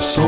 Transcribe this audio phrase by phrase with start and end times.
[0.00, 0.20] Ce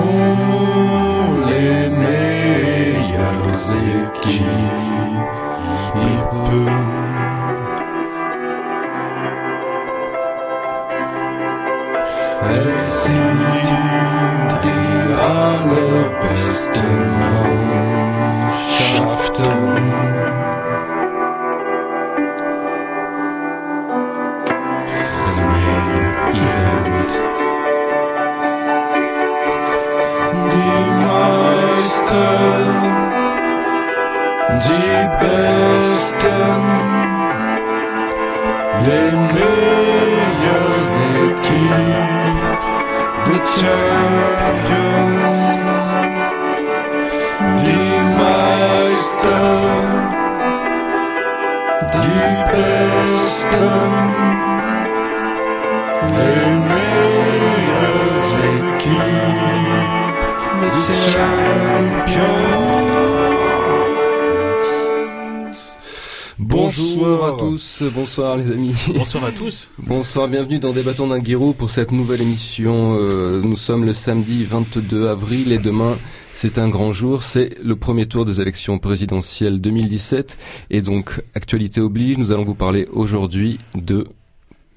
[68.94, 69.70] bonsoir à tous.
[69.78, 72.96] Bonsoir, bienvenue dans Débattons d'un Guirou pour cette nouvelle émission.
[72.98, 75.98] Euh, nous sommes le samedi 22 avril et demain
[76.34, 80.38] c'est un grand jour, c'est le premier tour des élections présidentielles 2017
[80.70, 84.06] et donc actualité oblige, nous allons vous parler aujourd'hui de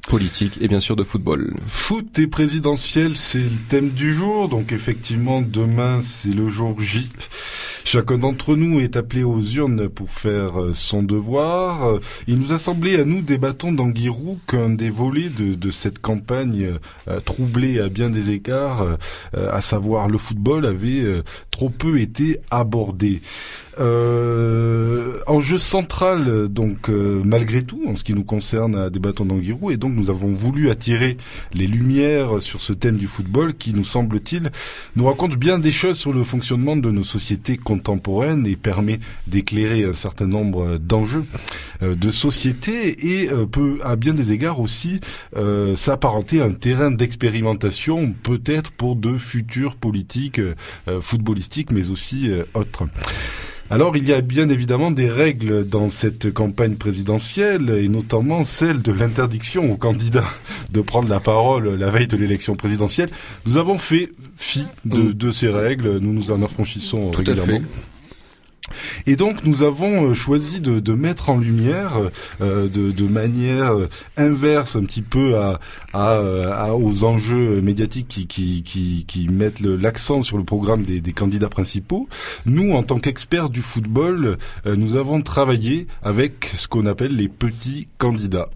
[0.10, 1.54] politique et bien sûr de football.
[1.67, 4.50] Foot et présidentiel, c'est le thème du jour.
[4.50, 7.08] Donc effectivement, demain, c'est le jour J.
[7.86, 12.00] Chacun d'entre nous est appelé aux urnes pour faire euh, son devoir.
[12.28, 16.80] Il nous a semblé à nous, débattons d'Anguirou, qu'un des volets de, de cette campagne
[17.09, 18.84] euh, troublée à bien des égards,
[19.36, 21.04] euh, à savoir le football, avait
[21.52, 23.22] trop peu été abordé.
[23.78, 29.94] Enjeu central, donc malgré tout, en ce qui nous concerne à Débattons d'Anguirou, et donc
[29.94, 31.17] nous avons voulu attirer
[31.54, 34.52] les lumières sur ce thème du football qui, nous semble-t-il,
[34.95, 37.58] nous raconte bien des choses sur le fonctionnement de nos sociétés
[38.45, 41.26] et permet d'éclairer un certain nombre d'enjeux
[41.82, 45.00] euh, de société et euh, peut, à bien des égards aussi,
[45.36, 52.30] euh, s'apparenter à un terrain d'expérimentation, peut-être pour de futures politiques euh, footballistiques, mais aussi
[52.30, 52.83] euh, autres.
[53.73, 58.84] Alors il y a bien évidemment des règles dans cette campagne présidentielle et notamment celle
[58.84, 60.30] de l'interdiction aux candidats
[60.72, 63.10] de prendre la parole la veille de l'élection présidentielle.
[63.48, 65.14] Nous avons fait fi de, Mm.
[65.14, 67.62] de ces règles, nous nous en affranchissons Tout à régulièrement.
[67.62, 67.92] fait.
[69.08, 71.98] Et donc nous avons euh, choisi de, mettre en lumière
[72.42, 75.36] euh, de, manière euh, inverse un petit peu
[75.94, 82.08] à, aux enjeux médiatiques qui, mettent l'accent sur le programme des, candidats principaux.
[82.46, 87.88] Nous, en tant qu'experts du football, nous avons travaillé avec ce qu'on appelle les petits
[87.98, 88.50] candidats.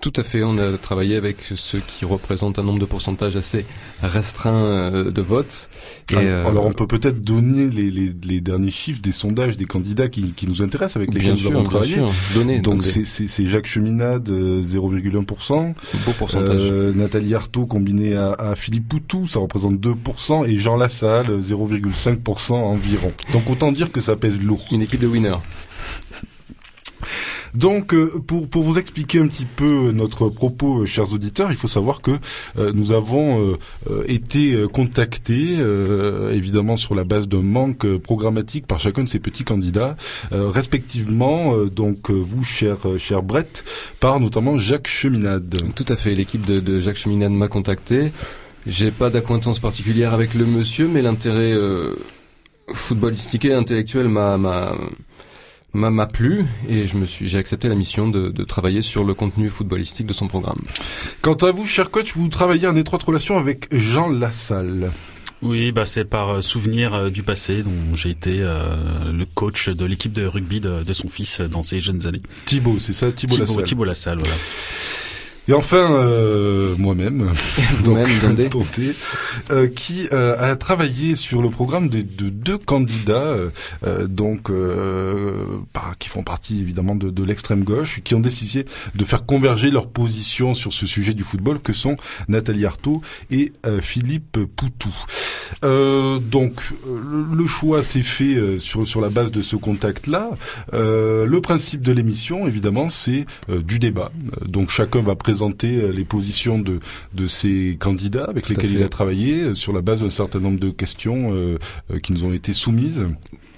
[0.00, 3.66] Tout à fait, on a travaillé avec ceux qui représentent un nombre de pourcentage assez
[4.02, 5.68] restreint euh, de votes.
[6.12, 9.66] Et, euh, Alors on peut peut-être donner les, les, les derniers chiffres des sondages des
[9.66, 11.94] candidats qui, qui nous intéressent avec lesquels bien nous sûr, avons bien travaillé.
[11.96, 15.74] sûr, donner Donc c'est- Jacques Cheminade, euh, 0,1%.
[16.06, 16.62] beau pourcentage.
[16.62, 22.54] Euh, Nathalie Arthaud combiné à, à Philippe Poutou, ça représente 2%, et Jean Lassalle, 0,5%
[22.54, 23.12] environ.
[23.34, 24.64] Donc autant dire que ça pèse lourd.
[24.72, 25.36] Une équipe de winners.
[27.54, 31.56] Donc euh, pour, pour vous expliquer un petit peu notre propos, euh, chers auditeurs, il
[31.56, 32.12] faut savoir que
[32.58, 33.56] euh, nous avons euh,
[33.90, 39.02] euh, été euh, contactés, euh, évidemment sur la base d'un manque euh, programmatique par chacun
[39.02, 39.96] de ces petits candidats,
[40.32, 43.64] euh, respectivement, euh, donc euh, vous, cher, euh, cher Brett,
[43.98, 45.56] par notamment Jacques Cheminade.
[45.74, 48.12] Tout à fait, l'équipe de, de Jacques Cheminade m'a contacté.
[48.66, 51.96] J'ai pas d'acquaintance particulière avec le monsieur, mais l'intérêt euh,
[52.72, 54.74] footballistique et intellectuel m'a
[55.72, 59.14] m'a plu et je me suis j'ai accepté la mission de, de travailler sur le
[59.14, 60.62] contenu footballistique de son programme.
[61.22, 64.90] Quant à vous, cher coach, vous travaillez en étroite relation avec Jean Lassalle.
[65.42, 69.70] Oui, bah c'est par euh, souvenir euh, du passé dont j'ai été euh, le coach
[69.70, 72.20] de l'équipe de rugby de, de son fils dans ses jeunes années.
[72.44, 73.64] Thibaut, c'est ça, Thibaut, Thibaut, Lassalle.
[73.64, 74.34] Thibaut Lassalle, voilà.
[75.50, 77.32] Et enfin, euh, moi-même,
[79.50, 83.34] euh, qui euh, a travaillé sur le programme de, de deux candidats,
[83.84, 85.34] euh, donc euh,
[85.72, 88.64] par- qui font partie évidemment de, de l'extrême gauche, qui ont décidé
[88.94, 91.96] de faire converger leurs positions sur ce sujet du football, que sont
[92.28, 93.00] Nathalie Arthaud
[93.32, 94.94] et Philippe Poutou.
[95.64, 100.30] Euh, donc, le, le choix s'est fait sur sur la base de ce contact-là.
[100.74, 104.12] Euh, le principe de l'émission, évidemment, c'est du débat.
[104.46, 106.80] Donc, chacun va présenter euh, les positions de
[107.14, 110.40] de ces candidats avec Tout lesquels il a travaillé euh, sur la base d'un certain
[110.40, 111.58] nombre de questions euh,
[112.02, 113.04] qui nous ont été soumises.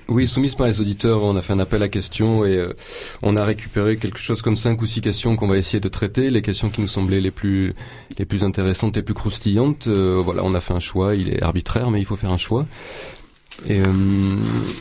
[0.09, 2.73] Oui, soumise par les auditeurs, on a fait un appel à questions et euh,
[3.23, 6.29] on a récupéré quelque chose comme cinq ou six questions qu'on va essayer de traiter.
[6.29, 7.73] Les questions qui nous semblaient les plus
[8.19, 9.87] les plus intéressantes et plus croustillantes.
[9.87, 11.15] Euh, voilà, on a fait un choix.
[11.15, 12.67] Il est arbitraire, mais il faut faire un choix.
[13.67, 13.87] Et, euh,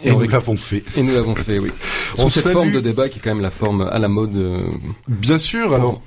[0.04, 0.83] et, et nous l'avons fait.
[0.97, 1.71] Et nous l'avons fait, oui.
[2.18, 2.54] Sous cette salue...
[2.54, 4.38] forme de débat qui est quand même la forme à la mode.
[5.07, 5.74] Bien sûr.
[5.74, 6.01] Alors,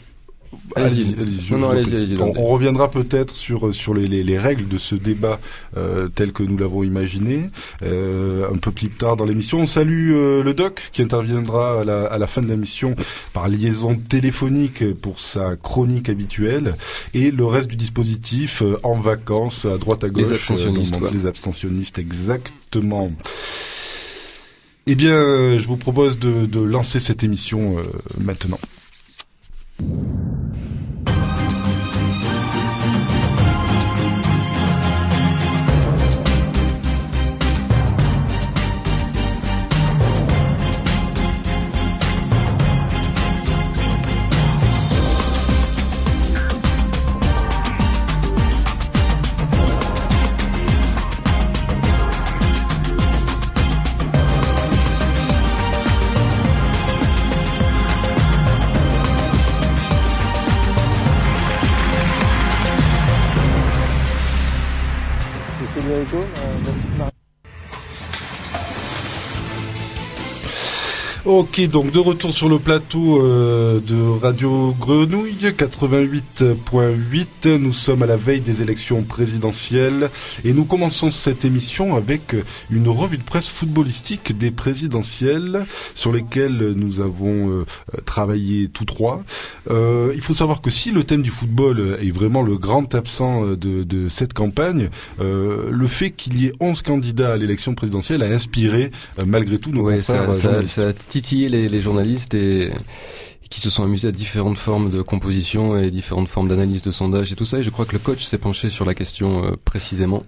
[0.76, 1.14] Allez-y,
[1.52, 1.72] non, non,
[2.20, 5.40] on, on, reviendra peut-être sur sur les, les, les, règles de ce débat
[5.76, 7.50] euh, tel que nous l'avons imaginé
[7.82, 9.60] euh, un peu plus tard dans l'émission.
[9.60, 12.94] On salue euh, le doc qui interviendra à la, à la fin de l'émission
[13.32, 16.74] par liaison téléphonique pour sa chronique habituelle
[17.14, 20.24] et le reste du dispositif en vacances à droite à gauche.
[20.28, 20.96] Les abstentionnistes.
[21.12, 23.12] Les abstentionnistes, exactement.
[24.86, 27.76] Eh bien, je vous propose de, de lancer cette émission
[28.18, 28.58] maintenant.
[71.36, 77.56] Ok, donc de retour sur le plateau euh, de Radio Grenouille 88.8.
[77.56, 80.10] Nous sommes à la veille des élections présidentielles
[80.44, 82.36] et nous commençons cette émission avec
[82.70, 85.64] une revue de presse footballistique des présidentielles
[85.96, 87.66] sur lesquelles nous avons euh,
[88.04, 89.24] travaillé tous trois.
[89.70, 93.44] Euh, il faut savoir que si le thème du football est vraiment le grand absent
[93.44, 94.88] de, de cette campagne,
[95.20, 99.58] euh, le fait qu'il y ait 11 candidats à l'élection présidentielle a inspiré euh, malgré
[99.58, 100.74] tout nos ouais, confrères ça, journalistes.
[100.74, 100.92] Ça, ça
[101.24, 102.70] titiller les, journalistes et
[103.48, 107.32] qui se sont amusés à différentes formes de composition et différentes formes d'analyse de sondage
[107.32, 107.58] et tout ça.
[107.58, 110.24] Et je crois que le coach s'est penché sur la question euh, précisément.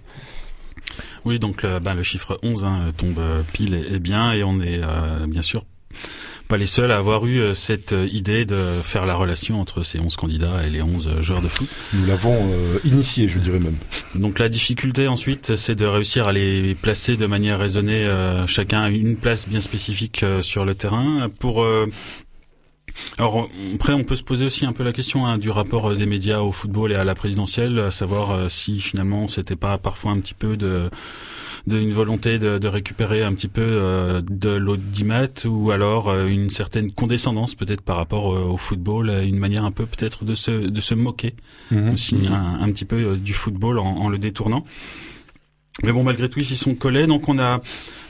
[1.25, 4.43] Oui, donc euh, ben, le chiffre 11 hein, tombe euh, pile et, et, bien, et
[4.43, 5.65] on est euh, bien sûr
[6.47, 10.15] pas les seuls à avoir eu cette idée de faire la relation entre ces 11
[10.15, 11.67] candidats et les 11 joueurs de foot.
[11.93, 13.77] Nous l'avons euh, initié, je dirais même.
[14.15, 18.81] Donc la difficulté ensuite, c'est de réussir à les placer de manière raisonnée, euh, chacun
[18.81, 21.29] à une place bien spécifique euh, sur le terrain.
[21.39, 21.87] Pour euh,
[23.17, 26.05] alors après, on peut se poser aussi un peu la question hein, du rapport des
[26.05, 30.11] médias au football et à la présidentielle, à savoir euh, si finalement c'était pas parfois
[30.11, 30.89] un petit peu de
[31.67, 36.49] d'une volonté de, de, récupérer un petit peu euh, de l'audimat ou alors euh, une
[36.49, 40.51] certaine condescendance peut-être par rapport euh, au football, une manière un peu peut-être de se
[40.51, 41.35] de se moquer
[41.71, 42.33] mmh, aussi mmh.
[42.33, 44.63] Un, un, petit peu euh, du football en, en le détournant.
[45.83, 47.05] Mais bon, malgré tout, ils s'y sont collés.
[47.05, 47.61] Donc, on a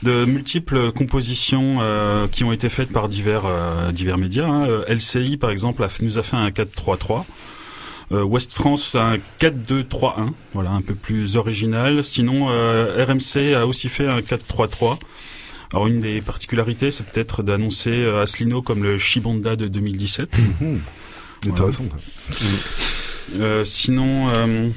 [0.02, 4.46] de multiples compositions euh, qui ont été faites par divers euh, divers médias.
[4.46, 4.84] Hein.
[4.88, 7.24] LCI, par exemple, a, nous a fait un 4-3-3.
[8.10, 12.02] Euh, West France un 4-2-3-1, voilà, un peu plus original.
[12.02, 14.98] Sinon, euh, RMC a aussi fait un 4-3-3.
[15.72, 20.38] Alors, une des particularités, c'est peut-être d'annoncer euh, Asselineau comme le Shibonda de 2017.
[20.38, 20.76] Mmh.
[21.48, 21.84] Intéressant.
[23.34, 23.64] Voilà.
[23.64, 24.72] sinon...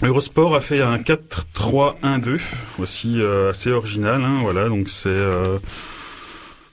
[0.00, 2.38] Eurosport a fait un 4-3-1-2,
[2.78, 4.22] aussi euh, assez original.
[4.22, 5.08] Hein, voilà, donc c'est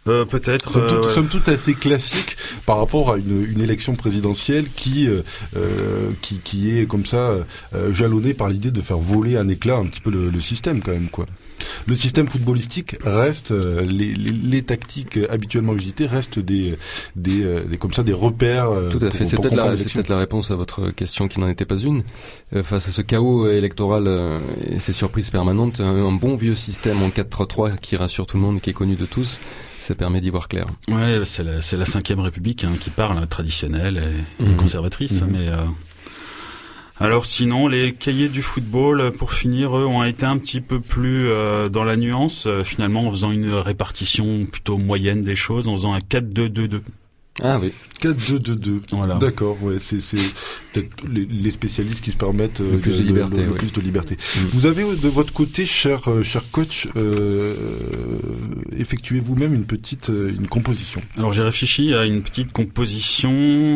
[0.07, 3.95] euh, euh, peut-être somme, toute, somme toute assez classique par rapport à une, une élection
[3.95, 7.17] présidentielle qui, euh, qui qui est comme ça
[7.73, 10.81] euh, jalonnée par l'idée de faire voler un éclat un petit peu le, le système
[10.81, 11.25] quand même quoi
[11.87, 16.77] le système footballistique reste euh, les, les, les, tactiques habituellement visitées restent des
[17.15, 18.69] des, euh, des comme ça des repères.
[18.69, 19.25] euh, Tout à fait.
[19.25, 22.03] C'est peut-être la, peut la réponse à votre question qui n'en était pas une.
[22.53, 24.39] Euh, face à ce chaos électoral euh,
[24.69, 28.43] et ces surprises permanentes, un, un bon vieux système en 4-3-3 qui rassure tout le
[28.43, 29.39] monde, qui est connu de tous,
[29.85, 30.65] ça permet d'y voir clair.
[30.87, 34.55] Ouais, c'est la, c'est la cinquième République hein, qui parle, traditionnelle et mmh.
[34.55, 35.27] conservatrice, mmh.
[35.29, 35.47] mais.
[35.47, 35.63] Euh,
[36.99, 41.27] alors sinon, les cahiers du football, pour finir, eux, ont été un petit peu plus
[41.27, 45.73] euh, dans la nuance, euh, finalement en faisant une répartition plutôt moyenne des choses, en
[45.73, 46.81] faisant un 4-2-2-2.
[47.41, 47.73] Ah oui.
[48.01, 48.81] 4-2-2-2.
[48.91, 49.15] Voilà.
[49.15, 49.97] D'accord, ouais, c'est
[50.73, 53.43] peut-être les, les, spécialistes qui se permettent le plus de, de liberté.
[53.43, 54.15] Le, plus de liberté.
[54.15, 54.39] Mmh.
[54.53, 57.53] Vous avez de votre côté, cher, euh, cher coach, euh,
[58.77, 61.01] effectué vous-même une petite euh, une composition.
[61.17, 63.33] Alors j'ai réfléchi à une petite composition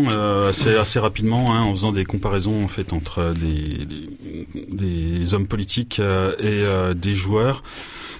[0.10, 5.34] euh, assez, assez rapidement, hein, en faisant des comparaisons en fait entre des, des, des
[5.34, 7.64] hommes politiques euh, et des joueurs.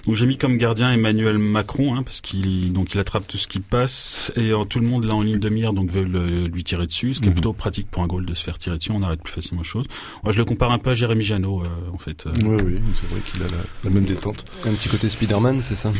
[0.06, 3.48] Donc j'ai mis comme gardien Emmanuel Macron, hein, parce qu'il donc il attrape tout ce
[3.48, 6.46] qui passe et euh, tout le monde là en ligne de mire donc veut le,
[6.46, 8.76] lui tirer dessus, ce qui est plutôt pratique pour un goal de se faire tirer
[8.76, 9.86] dessus, on arrête plus facilement les choses.
[10.22, 12.24] Moi je le compare un peu à Jérémy Janot euh, en fait.
[12.44, 14.44] Oui oui, c'est vrai qu'il a la, la, même détente.
[14.64, 15.92] Un petit côté Spider-Man, c'est ça?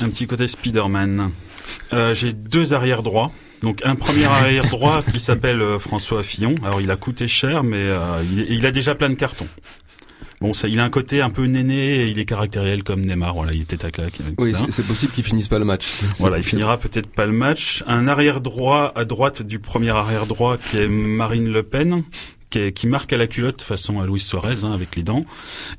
[0.00, 1.30] Un petit côté Spider-Man.
[1.92, 3.30] Euh, j'ai deux arrières droits.
[3.62, 6.54] Donc un premier arrière droit qui s'appelle euh, François Fillon.
[6.64, 9.48] Alors il a coûté cher, mais euh, il, il a déjà plein de cartons.
[10.40, 13.34] Bon, ça, il a un côté un peu néné et il est caractériel comme Neymar.
[13.34, 14.20] Voilà, il était à claque.
[14.20, 14.34] etc.
[14.38, 16.00] Oui, c'est- possible qu'il finisse pas le match.
[16.18, 17.84] Voilà, il finira peut-être pas le match.
[17.86, 22.04] Un arrière droit à droite du premier arrière droit qui est Marine Le Pen.
[22.74, 25.24] Qui, marque à la culotte façon à Luis Suarez hein, avec les dents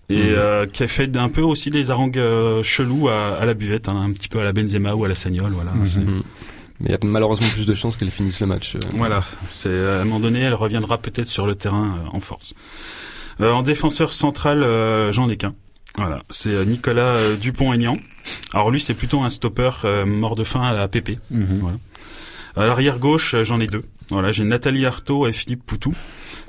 [0.08, 0.22] et Mhm.
[0.30, 3.90] euh, qui a fait un peu aussi des harangues euh, chelous à, à la buvette
[3.90, 6.24] hein, un petit peu à la Benzema ou à la Sagnol voilà Mhm.
[6.80, 8.76] Mais il y a malheureusement plus de chances qu'elle finisse le match.
[8.76, 8.80] euh.
[8.94, 12.54] Voilà, c'est à un moment donné, elle reviendra peut-être sur le terrain euh, en force.
[13.42, 15.56] Euh, en défenseur central, euh, j'en ai qu'un.
[15.98, 17.98] Voilà, c'est euh, Nicolas euh, Dupont-Aignan.
[18.54, 21.18] Alors lui, c'est plutôt un stopper euh, mort de faim à la PP.
[21.30, 21.78] Mhm.
[22.56, 23.84] À l'arrière gauche, j'en ai deux.
[24.10, 25.94] Voilà, j'ai Nathalie Artaud et Philippe Poutou,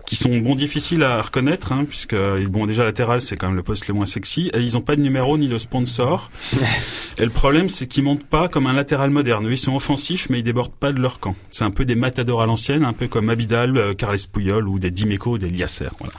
[0.05, 2.17] qui sont bon difficiles à reconnaître, hein, puisque
[2.49, 4.97] bon déjà latéral, c'est quand même le poste le moins sexy, et ils ont pas
[4.97, 6.31] de numéro ni de sponsor.
[7.19, 9.47] et le problème, c'est qu'ils montent pas comme un latéral moderne.
[9.49, 11.37] Ils sont offensifs, mais ils débordent pas de leur camp.
[11.53, 14.81] C'est un peu des matadors à l'ancienne, un peu comme Abidal, euh, Carles Puyol ou
[14.81, 15.89] des Dimeco, des Liacer.
[16.01, 16.15] Voilà.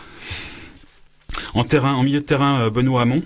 [1.54, 3.24] En terrain, en milieu de terrain, euh, Benoît Hamon,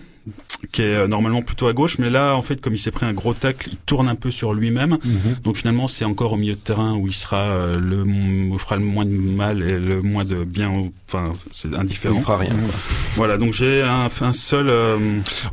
[0.72, 3.06] qui est euh, normalement plutôt à gauche, mais là, en fait, comme il s'est pris
[3.06, 4.98] un gros tacle, il tourne un peu sur lui-même.
[5.04, 5.38] Mhm.
[5.44, 8.76] Donc finalement, c'est encore au milieu de terrain où il sera euh, le m- fera
[8.76, 10.72] le moins de mal et le moins de bien.
[11.08, 12.16] Enfin, c'est indifférent.
[12.18, 12.56] Il fera rien.
[12.56, 12.74] Quoi.
[13.16, 13.38] Voilà.
[13.38, 14.68] Donc j'ai un, un seul.
[14.70, 14.98] euh,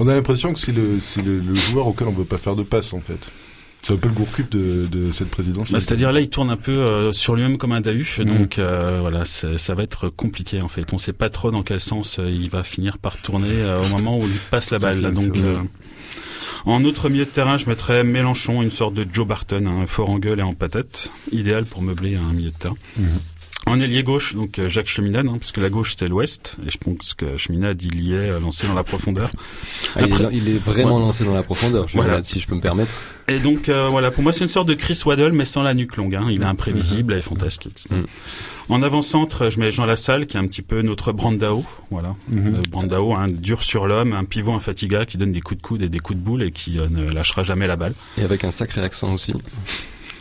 [0.00, 2.62] On a l'impression que c'est le, le, le joueur auquel on veut pas faire de
[2.62, 3.20] passe en fait.
[3.84, 5.70] C'est un peu le gourcuff de, de cette présidence.
[5.70, 8.16] bah, C'est-à-dire là, il tourne un peu euh, sur lui-même comme un dahu.
[8.18, 8.24] Mhm.
[8.24, 10.92] Donc euh, voilà, ça va être compliqué en fait.
[10.94, 13.88] On sait pas trop dans quel sens euh, il va finir par tourner euh, au
[13.90, 15.02] moment où il passe la balle.
[15.02, 15.10] là.
[15.10, 15.58] Donc euh,
[16.64, 20.08] en autre milieu de terrain, je mettrais Mélenchon, une sorte de Joe Barton, hein, fort
[20.08, 22.76] en gueule et en patate, idéal pour meubler un milieu de terrain.
[22.96, 23.06] Mhm.
[23.66, 26.70] En ailier gauche, donc euh, Jacques Cheminade, hein, parce que la gauche c'est l'ouest, et
[26.70, 29.30] je pense que Cheminade il y est euh, lancé dans la profondeur.
[29.96, 31.00] Ah, il, est, il est vraiment Ouais.
[31.00, 32.22] lancé dans la profondeur, je- Voilà.
[32.22, 32.90] si je peux me permettre.
[33.26, 35.72] Et donc euh, voilà, pour moi c'est une sorte de Chris Waddle mais sans la
[35.72, 36.14] nuque longue.
[36.14, 36.26] Hein.
[36.30, 37.72] Il est imprévisible et fantastique.
[37.72, 37.88] etc.
[38.02, 38.06] Mhm.
[38.68, 42.14] En avant-centre, je mets Jean Lassalle qui est un petit peu notre Brandao, voilà.
[42.34, 45.82] Euh, Brandao, un dur sur l'homme, un pivot infatiga qui donne des coups de coude
[45.82, 47.94] et des coups de boule et qui euh, ne lâchera jamais la balle.
[48.18, 49.32] Et avec un sacré accent aussi.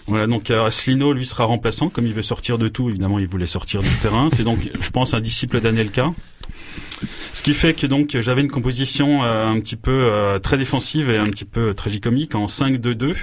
[0.08, 1.90] Voilà, donc euh, Asselineau, lui, sera remplaçant.
[1.90, 4.30] Comme il veut sortir de tout, évidemment, il voulait sortir du terrain.
[4.32, 6.12] C'est donc, je pense, un disciple d'Anelka.
[7.32, 11.10] Ce qui fait que donc j'avais une composition euh, un petit peu euh, très défensive
[11.10, 13.16] et un petit peu tragicomique en 5-2-2.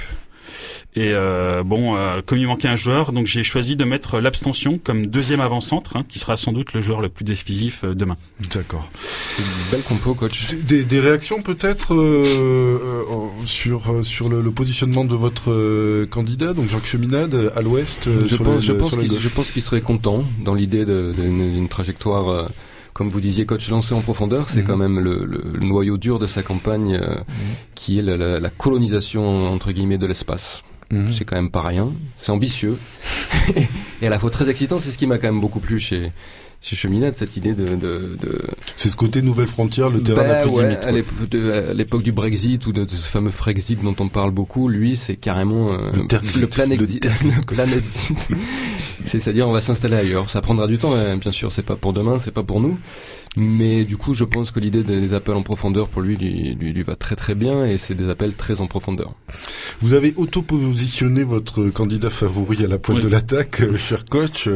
[0.96, 4.80] Et euh, bon, euh, comme il manquait un joueur, donc j'ai choisi de mettre l'abstention
[4.82, 8.16] comme deuxième avant-centre, hein, qui sera sans doute le joueur le plus décisif euh, demain.
[8.52, 8.88] D'accord.
[8.98, 10.48] C'est une belle compo, coach.
[10.48, 13.02] Des, des- des réactions peut-être euh, euh,
[13.44, 18.08] sur euh, sur le, le positionnement de votre euh, candidat, donc Jacques Cheminade à l'ouest.
[18.08, 20.84] euh, Je sur pense, le- je pense qu'il, je pense qu'il serait content dans l'idée
[20.84, 22.46] de- d'une d'une trajectoire, euh,
[22.94, 24.48] comme vous disiez, coach lancé en profondeur.
[24.48, 24.66] C'est Mhm.
[24.66, 27.14] quand même le, le- le noyau dur de sa campagne, euh,
[27.76, 30.64] qui est la, la- la colonisation entre guillemets de l'espace.
[30.90, 31.12] Mhm.
[31.12, 31.88] C'est quand même pas rien.
[32.18, 32.76] C'est ambitieux
[34.02, 34.78] et à la fois très excitant.
[34.78, 36.10] C'est ce qui m'a quand même beaucoup plu chez
[36.62, 38.42] chez Cheminade, cette idée de, de, de
[38.76, 40.84] C'est ce côté nouvelle frontière, le terrain bah n'a plus de ouais, limite.
[40.84, 41.72] à quoi.
[41.72, 45.16] l'époque du Brexit ou de, de ce fameux Frexit dont on parle beaucoup, lui, c'est
[45.16, 46.46] carrément euh, Le le
[49.06, 50.28] c'est-à-dire on va s'installer ailleurs.
[50.28, 51.50] Ça prendra du temps, hein, bien sûr.
[51.50, 52.78] C'est pas pour demain, c'est pas pour nous.
[53.36, 56.72] Mais du coup, je pense que l'idée des appels en profondeur pour lui, lui, lui,
[56.72, 59.14] lui va très très bien et c'est des appels très en profondeur.
[59.80, 63.04] Vous avez auto-positionné votre candidat favori à la pointe Oui.
[63.04, 64.48] de l'attaque, euh, cher coach.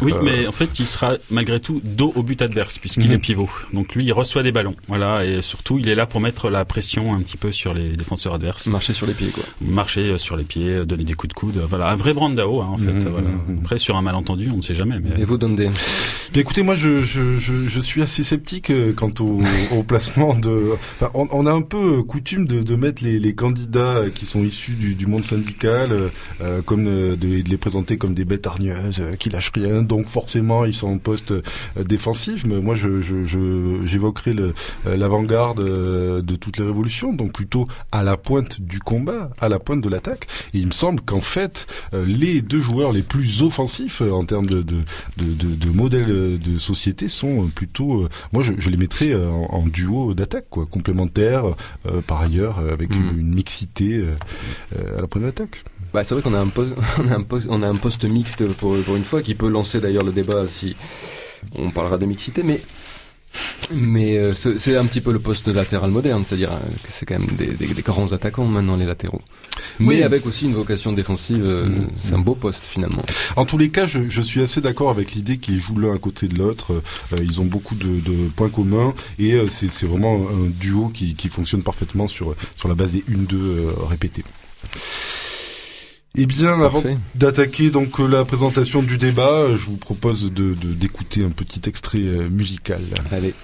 [0.00, 3.12] Oui, Euh, mais en fait, il sera malgré tout dos au but adverse puisqu'il Mhm.
[3.12, 3.50] est pivot.
[3.74, 4.76] Donc lui, il reçoit des ballons.
[4.88, 7.96] Voilà, et surtout, il est là pour mettre la pression un petit peu sur les
[7.96, 9.44] défenseurs adverses, Marcher sur les pieds, quoi.
[9.60, 11.58] marcher euh, sur les pieds, euh, donner des coups de coude.
[11.68, 12.92] Voilà, un vrai Brandao, hein, en fait.
[12.92, 13.28] Mhm, euh, Voilà.
[13.28, 13.58] mhm.
[13.60, 14.98] Après, sur un malentendu, on ne sait jamais.
[15.00, 19.12] Mais Et vous, Bien, écoutez, moi, je, je, je, je suis assez sceptique euh, quant
[19.20, 19.40] au,
[19.76, 20.72] au placement de.
[21.00, 24.26] Enfin, on, on a un peu euh, coutume de, de mettre les, les candidats qui
[24.26, 26.08] sont issus du, du monde syndical, euh,
[26.40, 29.82] euh, comme de, de les présenter comme des bêtes hargneuses euh, qui lâchent rien.
[29.82, 31.42] Donc forcément, ils sont en poste euh,
[31.84, 32.44] défensif.
[32.46, 34.54] Mais moi, je, je, je- j'évoquerai le,
[34.86, 39.48] euh, l'avant-garde euh, de toutes les révolutions, donc plutôt à la pointe du combat, à
[39.48, 40.26] la pointe de l'attaque.
[40.54, 44.24] Et il me semble qu'en fait, euh, les deux joueurs les plus offensifs euh, en
[44.24, 44.80] termes de, de,
[45.16, 49.10] de, de, de modèle euh, de société sont plutôt, euh, moi je, je les mettrais
[49.10, 51.44] euh, en, en duo d'attaque, quoi, complémentaires
[51.86, 52.94] euh, par ailleurs euh, avec Mm.
[52.94, 54.04] une, une mixité
[54.76, 55.64] à la première attaque.
[55.94, 58.04] Bah, c'est vrai qu'on a un poste, on a un poste, on a un poste
[58.04, 60.76] mixte pour, pour une fois qui peut lancer d'ailleurs le débat si
[61.56, 62.60] on parlera de mixité, mais
[63.74, 67.18] Mais euh, c'est un petit peu le poste latéral moderne, c'est-à-dire euh, que c'est quand
[67.18, 69.22] même des, des- des grands attaquants maintenant les latéraux.
[69.78, 70.02] Mais Oui.
[70.02, 71.88] avec aussi une vocation défensive, euh, Mhm.
[72.04, 73.02] c'est un beau poste finalement.
[73.36, 75.98] En tous les cas, je, je suis assez d'accord avec l'idée qu'ils jouent l'un à
[75.98, 76.72] côté de l'autre.
[77.12, 81.14] Euh, ils ont beaucoup de, de points communs et euh, c'est vraiment un duo qui,
[81.14, 84.24] qui fonctionne parfaitement sur, sur la base des 1-2 euh, répétés.
[86.16, 86.82] Eh bien, avant
[87.14, 91.30] d'attaquer donc euh, la présentation du débat, euh, je vous propose de de- d'écouter un
[91.30, 92.80] petit extrait euh, musical.
[93.10, 93.34] Allez.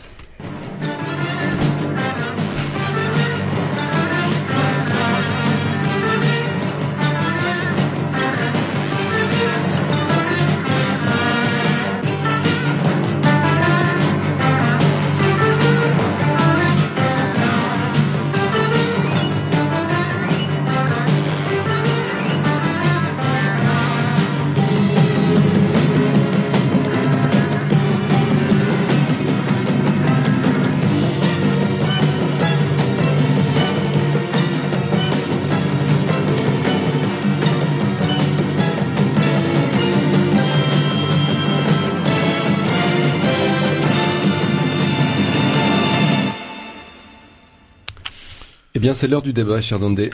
[48.89, 50.09] Bien, c'est l'heure du débat, cher Dandé,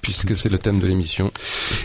[0.00, 1.30] puisque c'est le thème de l'émission.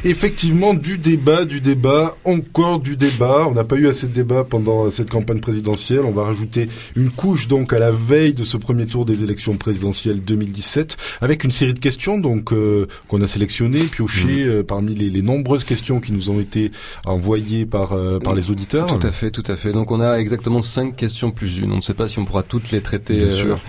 [0.05, 3.45] Effectivement, du débat, du débat, encore du débat.
[3.49, 6.03] On n'a pas eu assez de débat pendant cette campagne présidentielle.
[6.05, 9.57] On va rajouter une couche donc à la veille de ce premier tour des élections
[9.57, 14.95] présidentielles 2017, avec une série de questions donc euh, qu'on a sélectionnées, piochées euh, parmi
[14.95, 16.71] les, les nombreuses questions qui nous ont été
[17.05, 18.87] envoyées par euh, par les auditeurs.
[18.87, 19.73] Tout à fait, tout à fait.
[19.73, 21.73] Donc on a exactement cinq questions plus une.
[21.73, 23.59] On ne sait pas si on pourra toutes les traiter Bien sûr.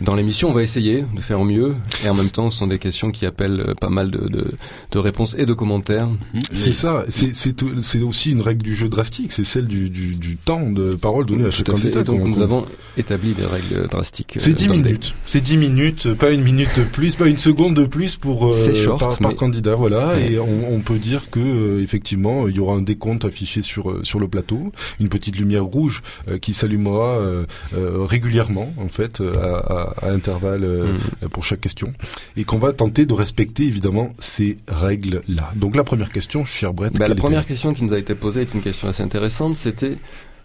[0.00, 0.48] Dans l'émission.
[0.50, 1.74] On va essayer de faire au mieux.
[2.04, 4.52] Et en même temps, ce sont des questions qui appellent euh, pas mal de, de,
[4.92, 6.08] de réponses et de commentaires.
[6.08, 6.42] Mhm.
[6.52, 9.88] C'est ça, c'est c'est tout- c'est aussi une règle du jeu drastique, c'est celle du,
[9.90, 12.02] du, du temps de parole donné à chaque à candidat.
[12.04, 14.36] Donc nous avons établi des règles drastiques.
[14.36, 15.14] euh, C'est 10 dans le minutes.
[15.24, 18.74] C'est 10 minutes, pas une minute de plus, pas une seconde de plus pour euh,
[18.74, 20.08] short, par, par mais- candidat, voilà.
[20.14, 20.32] Ouais.
[20.32, 23.90] Et on, on peut dire que euh, effectivement, il y aura un décompte affiché sur
[23.90, 28.88] euh, sur le plateau, une petite lumière rouge euh, qui s'allumera euh, euh, régulièrement, en
[28.88, 31.28] fait, euh, à, à, à intervalles euh, Mm.
[31.28, 31.92] pour chaque question,
[32.36, 35.52] et qu'on va tenter de respecter évidemment ces règles-là.
[35.56, 36.92] Donc la première question, cher Brett.
[36.92, 39.56] Bah, quelle la première question qui nous a été posée est une question assez intéressante.
[39.56, 39.98] C'était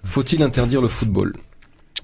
[0.04, 1.34] faut-il interdire le football?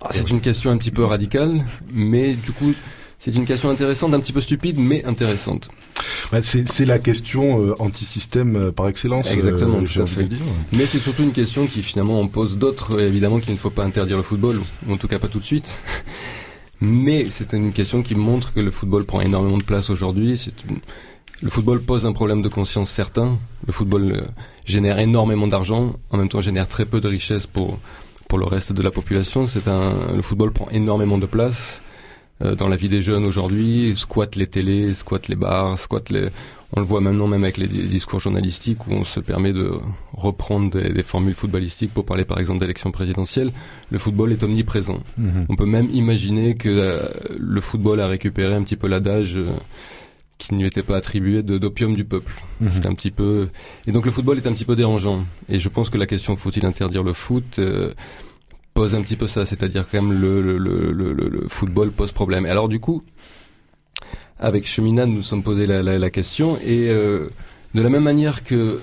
[0.02, 2.74] Ah, C'est une question un petit peu radicale, mais du coup,
[3.20, 5.70] c'est une question intéressante, un petit peu stupide, mais intéressante.
[6.32, 9.30] Bah, c'est la question euh, anti-système euh, par excellence.
[9.32, 10.24] Exactement, euh, tout à fait.
[10.24, 10.40] dire.
[10.72, 13.84] Mais c'est surtout une question qui finalement en pose d'autres, évidemment qu'il ne faut pas
[13.84, 15.78] interdire le football, ou en tout cas pas tout de suite.
[16.82, 20.52] Mais c'est une question qui montre que le football prend énormément de place aujourd'hui.
[21.42, 23.38] Le football pose un problème de conscience certain.
[23.66, 24.22] Le football euh,
[24.66, 27.80] génère énormément d'argent, en même temps génère très peu de richesse pour
[28.28, 29.48] pour le reste de la population.
[29.48, 31.82] C'est un le football prend énormément de place
[32.44, 33.94] euh, dans la vie des jeunes aujourd'hui.
[33.96, 36.30] Squatte les télés, squatte les bars, squatte les
[36.74, 39.72] on le voit maintenant même avec les di- discours journalistiques où on se permet de
[40.14, 43.52] reprendre des, des formules footballistiques pour parler par exemple d'élections présidentielles.
[43.90, 45.00] Le football est omniprésent.
[45.18, 45.46] Mhm.
[45.50, 49.50] On peut même imaginer que euh, le football a récupéré un petit peu l'adage euh,
[50.38, 52.34] qui ne lui était pas attribué de d'opium du peuple.
[52.62, 52.70] Mhm.
[52.74, 53.50] C'est un petit peu
[53.88, 55.26] et donc le football est un petit peu dérangeant.
[55.50, 57.94] Et je pense que la question faut-il interdire le foot euh,
[58.76, 62.46] pose un petit peu ça, c'est-à-dire quand même le- le football pose problème.
[62.46, 63.04] Et alors du coup,
[64.40, 67.30] avec Cheminade, nous sommes posé la, question et euh,
[67.74, 68.80] de la même manière que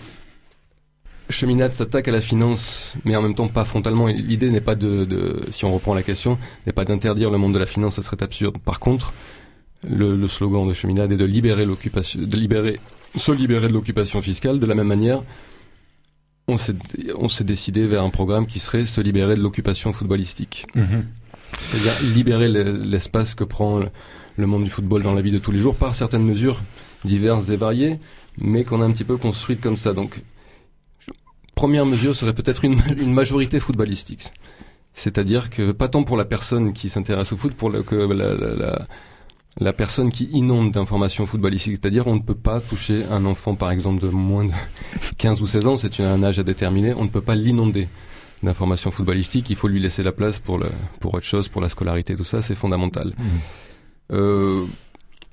[1.31, 4.07] Cheminade s'attaque à la finance, mais en même temps pas frontalement.
[4.07, 7.59] L'idée n'est pas de, si on reprend la question, n'est pas d'interdire le monde de
[7.59, 8.59] la finance, ça serait absurde.
[8.59, 9.13] Par contre,
[9.89, 12.79] le, slogan de Cheminade est de libérer l'occupation, de libérer,
[13.17, 14.61] se libérer de l'occupation fiscale.
[14.61, 15.23] De la même manière,
[16.49, 20.67] on s'est, décidé vers un programme qui serait se libérer de l'occupation footballistique.
[20.75, 21.07] Mhm.
[21.71, 23.81] C'est-à-dire libérer le- l'espace que prend
[24.37, 26.61] le, monde du football dans la vie de tous les jours par certaines mesures
[27.05, 27.99] diverses et variées,
[28.39, 29.93] mais qu'on a un petit peu construites comme ça.
[29.93, 30.23] Donc,
[31.55, 34.33] première mesure serait peut-être une, majorité footballistique.
[34.95, 38.87] C'est-à-dire que pas tant pour la personne qui s'intéresse au foot, pour que la,
[39.59, 41.79] la personne qui inonde d'informations footballistiques.
[41.81, 44.53] C'est-à-dire on ne peut pas toucher un enfant, par exemple, de moins de
[45.19, 47.89] 15 ou 16 ans, c'est un âge à déterminer, on ne peut pas l'inonder
[48.43, 50.67] d'informations footballistiques, il faut lui laisser la place pour, le,
[51.01, 53.13] pour autre chose, pour la scolarité, tout ça, c'est fondamental.
[53.19, 53.25] Mhm.
[54.13, 54.65] Euh,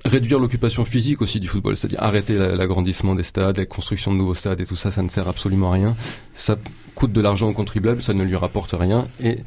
[0.05, 4.17] réduire l'occupation physique aussi du football, c'est-à-dire arrêter la- l'agrandissement des stades, la construction de
[4.17, 5.95] nouveaux stades et tout ça, ça ne sert absolument à rien.
[6.33, 6.57] Ça
[6.95, 9.37] coûte de l'argent au contribuable, ça ne lui rapporte rien, et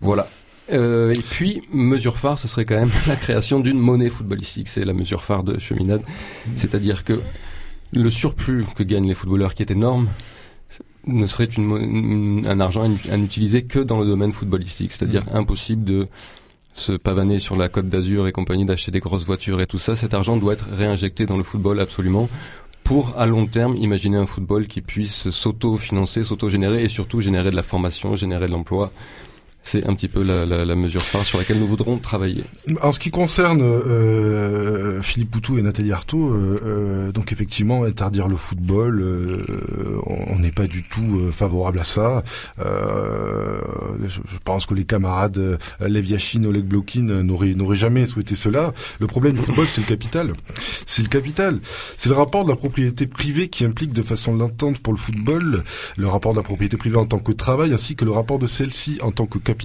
[0.00, 0.28] voilà.
[0.70, 4.68] Euh, et puis, mesure phare, ce serait quand même la création d'une monnaie footballistique.
[4.68, 6.02] C'est la mesure phare de Cheminade.
[6.56, 7.20] C'est-à-dire que
[7.92, 10.08] le surplus que gagnent les footballeurs, qui est énorme,
[11.08, 15.36] ne serait une, un argent à n'utiliser que dans le domaine footballistique, c'est-à-dire mm.
[15.36, 16.06] impossible de
[16.74, 19.96] se pavaner sur la côte d'Azur et compagnie, d'acheter des grosses voitures et tout ça.
[19.96, 22.28] Cet argent doit être réinjecté dans le football absolument
[22.84, 27.56] pour à long terme imaginer un football qui puisse s'auto-financer, s'auto-générer et surtout générer de
[27.56, 28.92] la formation, générer de l'emploi
[29.68, 32.42] c'est un petit peu la, mesure phare sur laquelle nous voudrons travailler.
[32.80, 38.28] En ce qui concerne euh, Philippe Poutou et Nathalie Arthaud, euh, euh, donc effectivement interdire
[38.28, 39.04] le football,
[40.06, 42.22] on n'est pas du tout favorable à ça.
[42.58, 48.72] Je, pense que les camarades Lev Yashin, Oleg Blokin n'auraient jamais souhaité cela.
[49.00, 50.32] Le problème du football, c'est le capital.
[50.86, 51.60] C'est le capital.
[51.98, 55.62] C'est le rapport de la propriété privée qui implique de façon latente pour le football
[55.98, 58.46] le rapport de la propriété privée en tant que travail, ainsi que le rapport de
[58.46, 59.57] celle-ci en tant que capital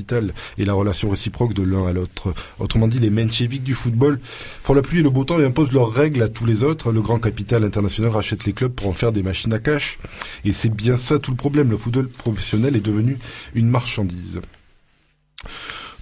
[0.58, 2.34] et la relation réciproque de l'un à l'autre.
[2.60, 4.20] Autrement dit, les mencheviks du football
[4.64, 6.92] font la pluie et le beau temps et imposent leurs règles à tous les autres.
[6.92, 9.98] Le grand capital international rachète les clubs pour en faire des machines à cash.
[10.46, 11.70] Et c'est bien ça tout le problème.
[11.70, 13.18] Le football professionnel est devenu
[13.54, 14.42] une marchandise.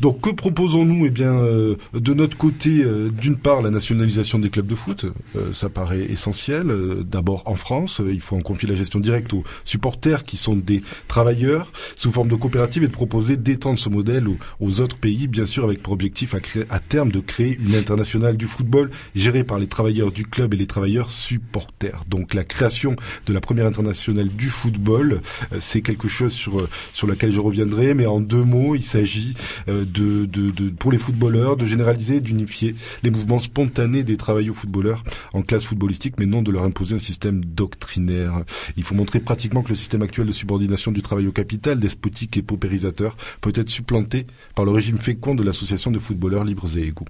[0.01, 4.49] Donc que proposons-nous Eh bien, euh, de notre côté, euh, d'une part, la nationalisation des
[4.49, 6.73] clubs de foot, euh, ça paraît essentiel.
[7.05, 10.81] D'abord en France, il faut en confier la gestion directe aux supporters qui sont des
[11.07, 14.25] travailleurs sous forme de coopérative et de proposer d'étendre ce modèle
[14.59, 17.75] aux, autres pays, bien sûr avec pour objectif à, créer, à terme de créer une
[17.75, 22.05] internationale du football gérée par les travailleurs du club et les travailleurs supporters.
[22.07, 22.95] Donc la création
[23.27, 25.21] de la première internationale du football,
[25.59, 29.35] c'est quelque chose sur sur laquelle je reviendrai, mais en deux mots, il s'agit
[29.67, 34.55] de, de, de, pour les footballeurs de généraliser et d'unifier les mouvements spontanés des travailleurs
[34.55, 38.43] footballeurs en classe footballistique, mais non de leur imposer un système doctrinaire.
[38.77, 42.37] Il faut montrer pratiquement que le système actuel de subordination du travail au capital, despotique
[42.37, 44.25] et paupérisateur, peut être supplanté
[44.55, 47.07] par le régime fécond de l'association de footballeurs libres et égaux.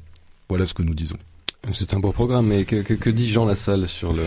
[0.49, 1.17] Voilà ce que nous disons.
[1.73, 4.23] C'est un beau programme, mais que, que, que dit Jean Lassalle sur le...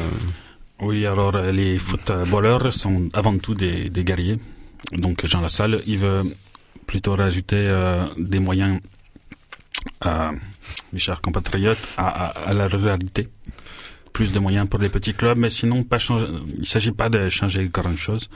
[0.81, 4.39] Oui, alors les footballeurs sont avant tout des, des guerriers.
[4.93, 6.23] Donc Jean Lassalle, il veut
[6.87, 8.81] plutôt rajouter euh, des moyens,
[10.07, 10.33] euh,
[10.93, 13.29] mes chers compatriotes, à, la ruralité.
[14.13, 16.27] Plus de moyens pour les petits clubs, mais sinon pas changer.
[16.59, 18.31] Il s'agit pas de changer grand chose,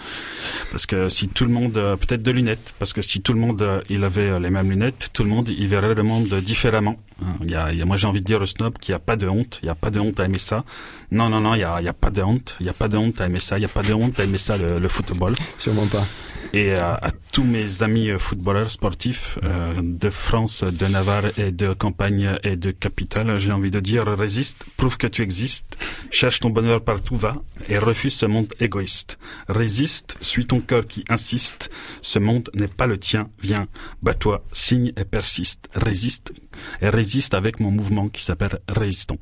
[0.72, 3.38] parce que si tout le monde, euh, peut-être de lunettes, parce que si tout le
[3.38, 6.96] monde il avait les mêmes lunettes, tout le monde il verrait le monde différemment.
[7.22, 9.66] Hein, moi j'ai envie de dire au snob qu'il n'y a pas de honte, il
[9.66, 10.64] n'y a pas de honte à aimer ça.
[11.12, 13.20] Non non non, il y a, pas de honte, il y a pas de honte
[13.20, 15.36] à aimer ça, il y a pas de honte à aimer ça le, le football.
[15.58, 16.04] Sûrement pas
[16.52, 21.52] et à, à, tous mes amis euh, footballeurs sportifs euh, de France, de Navarre et
[21.52, 25.78] de campagne et de capitale, j'ai envie de dire résiste, prouve que tu existes,
[26.10, 27.36] cherche ton bonheur partout va
[27.68, 29.18] et refuse ce monde égoïste.
[29.48, 31.70] Résiste, suis ton cœur qui insiste,
[32.02, 33.68] ce monde n'est pas le tien, viens,
[34.02, 36.32] bats-toi, signe et persiste, résiste
[36.80, 39.18] et résiste avec mon mouvement qui s'appelle Résistons.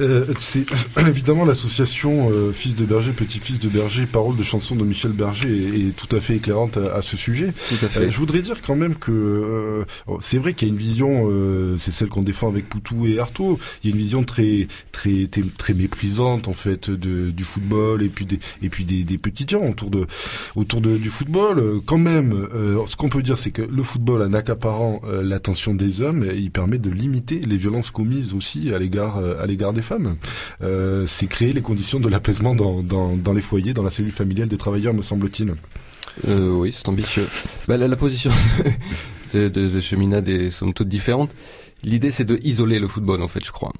[0.00, 0.64] Euh, c'est
[0.98, 5.48] évidemment l'association euh, Fils de berger, petit-fils de berger, parole de chanson de Michel Berger
[5.48, 7.52] est, est tout à fait éclairante à, à ce sujet.
[7.68, 8.00] Tout à fait.
[8.00, 10.80] Euh, je voudrais dire quand même que euh, oh, c'est vrai qu'il y a une
[10.80, 13.58] vision, euh, c'est celle qu'on défend avec Poutou et Artaud.
[13.82, 18.02] Il y a une vision très très très, très méprisante en fait de, du football
[18.02, 20.06] et puis des et puis des, des petits gens autour de
[20.56, 21.80] autour de, du football.
[21.86, 22.48] Quand même,
[22.86, 26.78] ce qu'on peut dire, c'est que le football, en accaparant l'attention des hommes, il permet
[26.78, 30.16] de limiter les violences commises aussi à l'égard à l'égard des femmes.
[30.62, 34.48] Euh, c'est créer les conditions de l'apaisement dans, dans, les foyers, dans la cellule familiale
[34.48, 35.54] des travailleurs, me semble-t-il.
[36.28, 37.26] Euh, oui, c'est ambitieux.
[37.68, 38.30] Bah, la, position
[39.34, 41.30] de, de, de Cheminade est somme toute différente.
[41.82, 43.72] L'idée, c'est de isoler le football, en fait, je crois.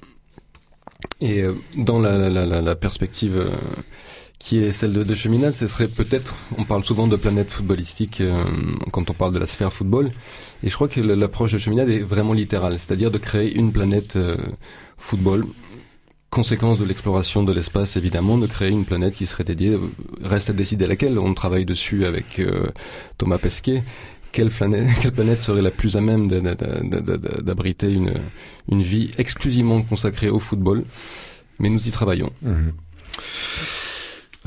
[1.19, 3.45] Et euh, dans la, perspective
[4.39, 8.23] qui est celle de, de Cheminade, ce serait peut-être, on parle souvent de planète footballistique
[8.91, 10.09] quand on parle de la sphère football,
[10.63, 14.17] et je crois que l'approche de Cheminade est vraiment littérale, c'est-à-dire de créer une planète
[14.97, 15.45] football
[16.31, 19.77] conséquence de l'exploration de l'espace, évidemment, de créer une planète qui serait dédiée,
[20.23, 22.67] reste à décider laquelle, on travaille dessus avec euh,
[23.17, 23.83] Thomas Pesquet,
[24.31, 28.13] quelle planète, quelle planète serait la plus à même d'abriter une,
[28.69, 30.85] une vie exclusivement consacrée au football,
[31.59, 32.31] mais nous y travaillons.
[32.41, 32.69] Mmh.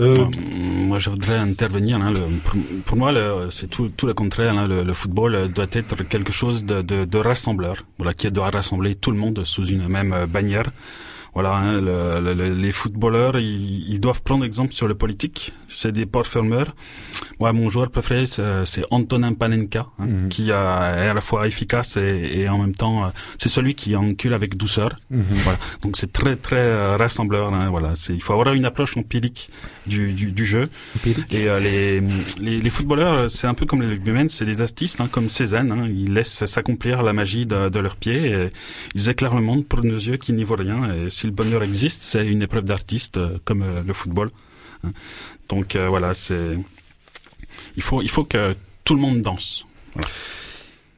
[0.00, 0.24] Euh,
[0.56, 2.00] moi, je voudrais intervenir.
[2.00, 3.12] Hein, le, pour, pour, moi,
[3.50, 4.56] c'est tout, tout, le contraire.
[4.56, 8.50] Hein, le, le, football doit être quelque chose de, de, de rassembleur, voilà, qui doit
[8.50, 10.72] rassembler tout le monde sous une même bannière.
[11.34, 15.52] Voilà, hein, le, le, les footballeurs, ils, ils, doivent prendre exemple sur le politique.
[15.68, 16.74] C'est des porte-fermeurs.
[17.40, 20.28] Moi, mon joueur préféré, c'est Antonin Panenka, hein, mm -hmm.
[20.28, 20.64] qui a,
[21.02, 23.08] est à la fois efficace et, et en même temps, euh,
[23.40, 24.90] c'est celui qui encule avec douceur.
[25.10, 25.42] Mm -hmm.
[25.46, 25.58] Voilà.
[25.82, 27.46] Donc c'est très très euh, rassembleur.
[27.56, 29.40] Hein, voilà, il faut avoir une approche empirique
[29.92, 30.64] du, du, du jeu.
[30.96, 31.30] Empirique.
[31.38, 31.82] Et euh, les,
[32.46, 35.70] les, les, footballeurs, c'est un peu comme les rugbymen, c'est des artistes, hein, comme Cézanne.
[35.76, 38.22] Hein, ils laissent s'accomplir la magie de, de leurs pieds.
[38.32, 38.50] Et
[38.98, 40.80] ils éclairent le monde pour nos yeux qui n'y voient rien.
[40.96, 44.30] Et si le bonheur existe, c'est une épreuve d'artiste euh, comme euh, le football.
[45.48, 46.58] Donc euh, voilà, c'est
[47.76, 49.64] il faut il faut que tout le monde danse.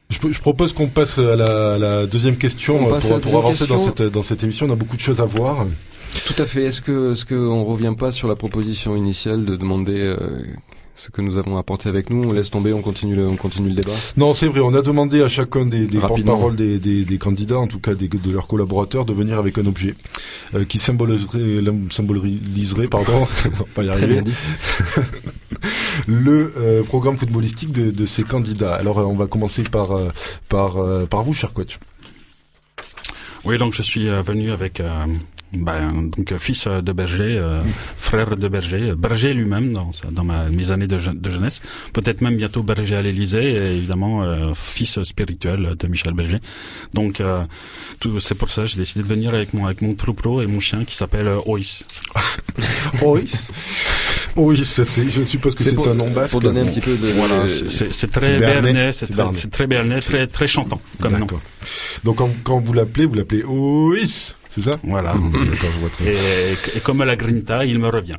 [0.09, 3.37] Je, je, propose qu'on passe à la, à la, deuxième question pour, la pour deuxième
[3.37, 3.93] avancer dans question.
[3.97, 4.65] cette, dans cette émission.
[4.67, 5.65] On a beaucoup de choses à voir.
[6.25, 6.63] Tout à fait.
[6.63, 10.43] Est-ce que, est-ce qu'on revient pas sur la proposition initiale de demander euh,
[10.97, 13.69] ce que nous avons apporté avec nous On laisse tomber, on continue le, on continue
[13.69, 13.91] le débat.
[14.17, 14.61] Non, c'est vrai.
[14.61, 16.33] On a demandé à chacun des, des Rapidement.
[16.33, 19.57] porte-paroles des, des, des candidats, en tout cas des, de leurs collaborateurs, de venir avec
[19.59, 19.93] un objet
[20.55, 23.27] euh, qui symboliserait, symboliserait, pardon,
[23.75, 24.23] pas y arriver,
[26.07, 28.73] le euh, programme footballistique de, de ces candidats.
[28.75, 30.09] Alors, euh, on va commencer par euh,
[30.49, 31.77] par euh, par vous, cher coach.
[33.45, 35.05] Oui, donc je suis venu avec euh,
[35.53, 37.61] ben, donc fils euh, de berger, euh,
[37.95, 41.61] frère de berger, euh, berger lui-même dans, dans ma, mes années de, je- de jeunesse,
[41.93, 46.39] peut-être même bientôt berger à l'Élysée, et évidemment euh, fils spirituel de Michel Berger.
[46.93, 47.43] Donc euh,
[47.99, 50.45] tout- c'est pour ça que j'ai décidé de venir avec mon avec mon troupeau et
[50.47, 51.59] mon chien qui s'appelle euh, Ois.
[53.03, 53.31] Oui.
[54.35, 56.31] Oui, ça, c'est, je suppose que c'est, un nom basque.
[56.31, 57.07] pour donner un petit peu de.
[57.07, 61.19] Voilà, c'est- très Bernet, c'est très, très bernet, très très chantant comme nom.
[61.21, 61.41] D'accord.
[62.03, 63.95] Donc quand, quand vous l'appelez, vous l'appelez Ois,
[64.57, 65.13] c'est ça Voilà.
[65.13, 66.13] D'accord, je vois très bien.
[66.13, 68.15] Et, et comme à la grinta, il me revient.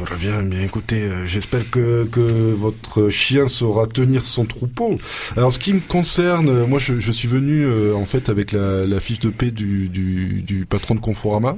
[0.00, 2.20] On revient, bien écoutez, euh, j'espère que, que
[2.52, 4.96] votre chien saura tenir son troupeau.
[5.36, 8.52] Alors ce qui me concerne, euh, moi je, je suis venu euh, en fait avec
[8.52, 11.56] la, la fiche de paix du, du, du patron de Conforama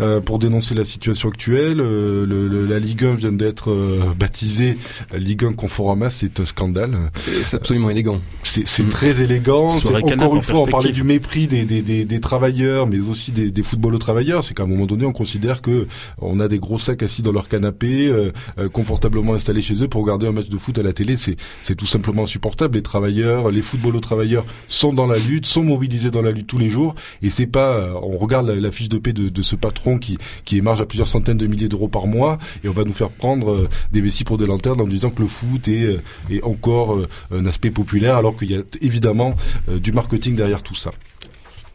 [0.00, 1.80] euh, pour dénoncer la situation actuelle.
[1.80, 4.76] Euh, le- le- la Ligue 1 vient d'être euh, baptisée
[5.14, 7.10] Ligue 1 Conforama, c'est un scandale.
[7.44, 8.20] C'est absolument élégant.
[8.42, 8.88] C'est Mm.
[8.90, 9.68] très élégant.
[9.68, 13.32] Encore en une fois, on parlait du mépris des, des, des, des travailleurs, mais aussi
[13.32, 14.44] des, des footballeurs travailleurs.
[14.44, 15.88] C'est qu'à un moment donné, on considère que
[16.18, 19.88] on a des gros sacs assis dans leur canapé, euh, euh, confortablement installés chez eux
[19.88, 21.16] pour regarder un match de foot à la télé.
[21.16, 22.76] C'est c'est tout simplement insupportable.
[22.76, 26.58] Les travailleurs, les footballeurs travailleurs sont dans la lutte, sont mobilisés dans la lutte tous
[26.58, 26.94] les jours.
[27.22, 30.58] Et c'est pas, euh, on regarde la, fiche de paix de, ce patron qui qui
[30.58, 33.50] émarge à plusieurs centaines de milliers d'euros par mois, et on va nous faire prendre
[33.50, 36.96] euh, des vessies pour des lanternes en disant que le foot est, euh, est encore
[36.96, 39.34] euh, un aspect populaire, alors qu'il y a évidemment
[39.68, 40.90] euh, du marketing derrière tout ça.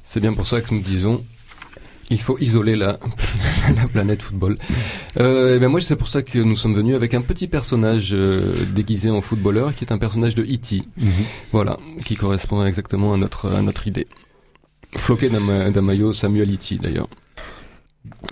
[0.03, 1.23] C'est bien pour ça que nous disons.
[2.11, 2.99] Il faut isoler la,
[3.75, 4.57] la planète football.
[5.17, 8.09] Euh, et ben moi, c'est pour ça que nous sommes venus avec un petit personnage
[8.13, 10.81] euh, déguisé en footballeur, qui est un personnage de E.T.
[11.51, 14.07] Voilà, qui correspond exactement à notre à notre idée.
[14.97, 16.77] Floqué d'un maillot Samuel E.T.
[16.79, 17.07] d'ailleurs,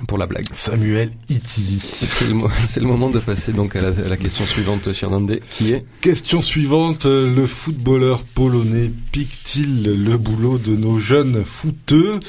[0.08, 0.46] pour la blague.
[0.56, 1.80] Samuel Iti.
[2.08, 4.92] C'est le, mo- c'est le moment de passer donc à la, à la question suivante,
[4.94, 5.86] cher Nandé, qui est?
[6.02, 12.20] Question suivante, euh, le footballeur polonais pique-t-il le boulot de nos jeunes footeux?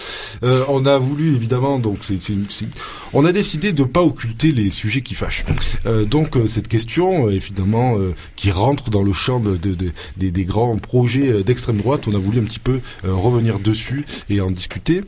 [0.43, 2.19] Euh, On a voulu évidemment, donc c'est,
[3.15, 5.45] on a décidé de pas occulter les sujets qui fâchent.
[5.87, 10.31] Euh, donc cette question, évidemment, euh, qui rentre dans le champ de, de- de- des,
[10.31, 14.51] des grands projets d'extrême droite, on a voulu un petit peu revenir dessus et en
[14.51, 15.03] discuter.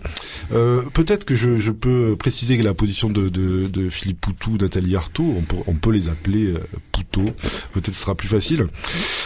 [0.51, 5.43] Peut-être que je, je peux préciser que la position de, Philippe Poutou, Nathalie Arthaud, on
[5.43, 6.61] peut, on peut les appeler euh,
[6.93, 7.25] Poutot,
[7.73, 8.69] peut-être ce sera plus facile.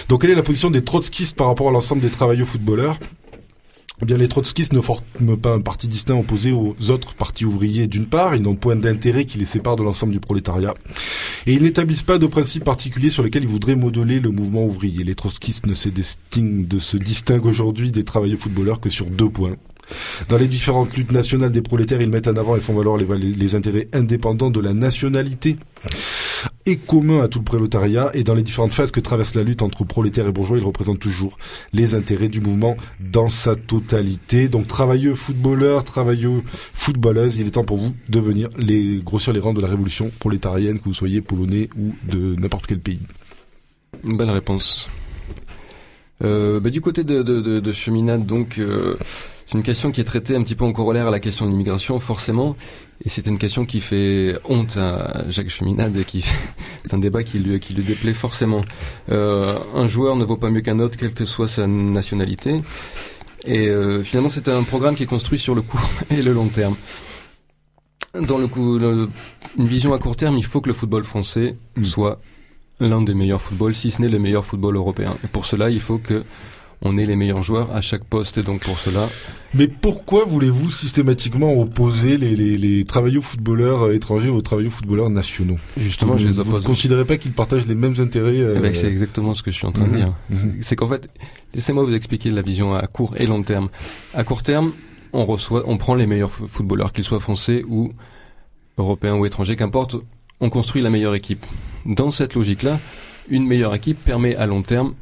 [0.08, 2.98] Donc quelle est la position des trotskistes par rapport à l'ensemble des travailleurs footballeurs?
[4.00, 7.86] Eh bien, les trotskistes ne forment pas un parti distinct opposé aux autres partis ouvriers
[7.86, 10.72] d'une part, ils n'ont point d'intérêt qui les sépare de l'ensemble du prolétariat,
[11.46, 15.04] et ils n'établissent pas de principes particuliers sur lesquels ils voudraient modeler le mouvement ouvrier.
[15.04, 19.56] Les trotskistes ne se distinguent, se distinguent aujourd'hui des travailleurs footballeurs que sur deux points.
[20.28, 23.06] Dans les différentes luttes nationales des prolétaires, ils mettent en avant et font valoir les,
[23.16, 25.56] les- intérêts indépendants de la nationalité
[26.66, 28.10] et commun à tout le prolétariat.
[28.14, 30.98] Et dans les différentes phases que traverse la lutte entre prolétaires et bourgeois, ils représentent
[30.98, 31.38] toujours
[31.72, 34.48] les intérêts du mouvement dans sa totalité.
[34.48, 39.40] Donc travailleux footballeurs, travailleux footballeuses, il est temps pour vous de venir les grossir les
[39.40, 43.00] rangs de la révolution prolétarienne, que vous soyez polonais ou de n'importe quel pays.
[44.02, 44.88] Bonne réponse.
[46.24, 48.96] Euh, bah, du côté de Cheminade, donc, euh,
[49.46, 51.50] c'est une question qui est traitée un petit peu en corollaire à la question de
[51.50, 52.56] l'immigration, forcément,
[53.04, 56.22] et c'est une question qui fait honte à Jacques Cheminade, et qui
[56.84, 58.62] c'est un débat qui lui, qui lui déplaît forcément.
[59.10, 62.60] Euh, un joueur ne vaut pas mieux qu'un autre, quelle que soit sa nationalité,
[63.46, 66.48] et euh, finalement, c'est un programme qui est construit sur le court et le long
[66.48, 66.74] terme.
[68.20, 69.08] Dans le coup, le-
[69.58, 71.84] une vision à court terme, il faut que le football français Mm.
[71.84, 72.20] soit
[72.80, 75.16] l'un des meilleurs footballs, si ce n'est le meilleur football européen.
[75.22, 76.24] Et pour cela, il faut que
[76.82, 78.38] on ait les meilleurs joueurs à chaque poste.
[78.38, 79.08] Et donc pour cela,
[79.54, 85.10] Mais pourquoi voulez-vous systématiquement opposer les, les, les travailleurs footballeurs euh, étrangers aux travailleurs footballeurs
[85.10, 85.56] nationaux?
[85.76, 86.64] Justement, vous, je les vous ne oppose.
[86.64, 89.56] considérez pas qu'ils partagent les mêmes intérêts euh, Eh ben, c'est exactement ce que je
[89.56, 90.12] suis en train de Mhm, dire.
[90.30, 90.56] mhm.
[90.60, 91.08] C'est- qu'en fait,
[91.54, 93.68] laissez-moi vous expliquer la vision à court et long terme.
[94.14, 94.72] À court terme,
[95.12, 97.92] on reçoit, on prend les meilleurs fo- footballeurs, qu'ils soient français ou
[98.78, 99.96] européens ou étrangers, qu'importe,
[100.40, 101.46] on construit la meilleure équipe.
[101.86, 102.78] Dans cette logique-là,
[103.30, 104.94] une meilleure équipe permet à long terme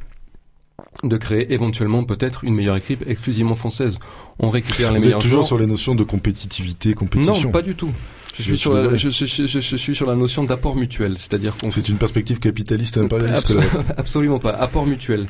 [1.03, 3.99] de créer éventuellement peut-être une meilleure équipe exclusivement française.
[4.39, 5.47] On récupère les Vous êtes meilleurs toujours joueurs.
[5.47, 7.33] sur les notions de compétitivité, compétition.
[7.43, 7.91] Non, pas du tout.
[8.37, 11.87] Je suis, sur la, je, je, suis sur la notion d'apport mutuel, c'est-à-dire qu'on C'est
[11.87, 13.49] une perspective capitaliste impérialiste.
[13.51, 13.63] Absol-.
[13.97, 14.51] Absolument pas.
[14.51, 15.27] Apport mutuel.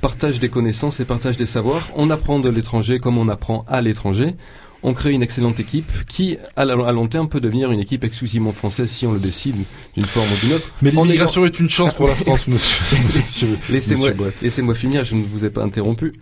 [0.00, 1.88] Partage des connaissances et partage des savoirs.
[1.96, 4.34] On apprend de l'étranger comme on apprend à l'étranger.
[4.82, 8.88] On crée une excellente équipe qui, à, long terme, peut devenir une équipe exclusivement française
[8.90, 9.56] si on le décide
[9.96, 10.70] d'une forme ou d'une autre.
[10.82, 13.58] Mais l'immigration est une chance pour la France, monsieur.
[13.70, 16.12] laissez-moi finir, je ne vous ai pas interrompu.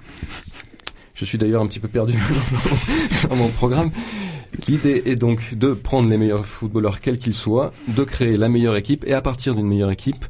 [1.14, 2.14] Je suis d'ailleurs un petit peu perdu
[3.29, 3.90] dans mon programme.
[4.69, 8.77] L'idée est donc de prendre les meilleurs footballeurs quels qu'ils soient, de créer la meilleure
[8.77, 10.25] équipe et à partir d'une meilleure équipe,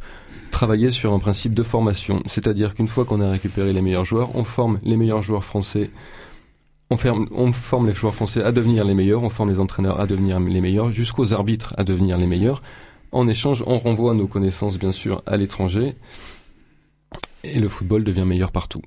[0.50, 2.22] travailler sur un principe de formation.
[2.26, 5.90] C'est-à-dire qu'une fois qu'on a récupéré les meilleurs joueurs, on forme les meilleurs joueurs français.
[6.90, 10.00] On, ferme- on forme les joueurs français à devenir les meilleurs, on forme les entraîneurs
[10.00, 12.62] à devenir les meilleurs, jusqu'aux arbitres à devenir les meilleurs.
[13.12, 15.94] En échange, on renvoie nos connaissances, bien sûr, à l'étranger.
[17.44, 18.82] Et le football devient meilleur partout.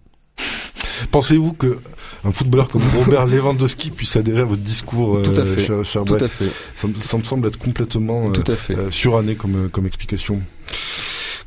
[1.11, 1.79] Pensez-vous que
[2.25, 5.65] un footballeur comme Robert Lewandowski puisse adhérer à votre discours, euh, Tout à fait.
[5.65, 6.49] cher, cher Tout à fait.
[6.75, 8.75] ça, me- ça me semble être complètement euh, Tout à fait.
[8.77, 10.41] euh, suranné comme, euh, comme explication.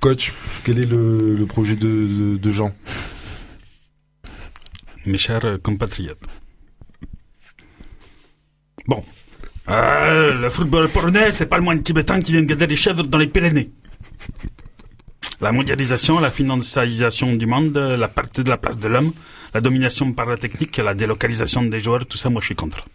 [0.00, 0.32] Coach,
[0.64, 2.72] quel est le, le projet de, de, de Jean?
[5.06, 6.18] Mes chers euh, compatriotes.
[8.86, 9.02] Bon.
[9.68, 13.18] Euh, le football polonais, c'est pas le moine tibétain qui vient garder des chèvres dans
[13.18, 13.70] les Pyrénées.
[15.40, 19.12] La mondialisation, la financiarisation du monde, la perte de la place de l'homme,
[19.54, 22.86] la domination par la technique, la délocalisation des joueurs, tout ça, moi je suis contre.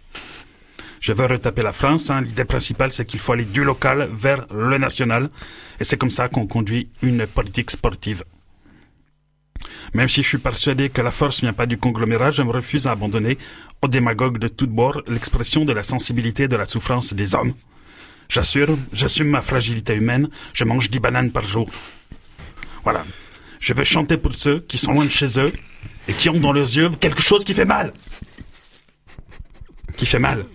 [0.99, 2.09] Je veux retaper la France.
[2.09, 2.21] hein.
[2.21, 5.29] L'idée principale, c'est qu'il faut aller du local vers le national.
[5.79, 8.23] Et c'est comme ça qu'on conduit une politique sportive.
[9.93, 12.87] Même si je suis persuadé que la force vient pas du conglomérat, je me refuse
[12.87, 13.37] à abandonner
[13.81, 17.53] aux démagogues de toutes bords l'expression de la sensibilité de la souffrance des hommes.
[18.29, 21.69] J'assure, j'assume ma fragilité humaine, je mange 10 bananes par jour.
[22.83, 23.05] Voilà.
[23.59, 25.51] Je veux chanter pour ceux qui sont loin de chez eux
[26.07, 27.93] et qui ont dans leurs yeux quelque chose qui fait mal.
[29.95, 30.45] Qui fait mal.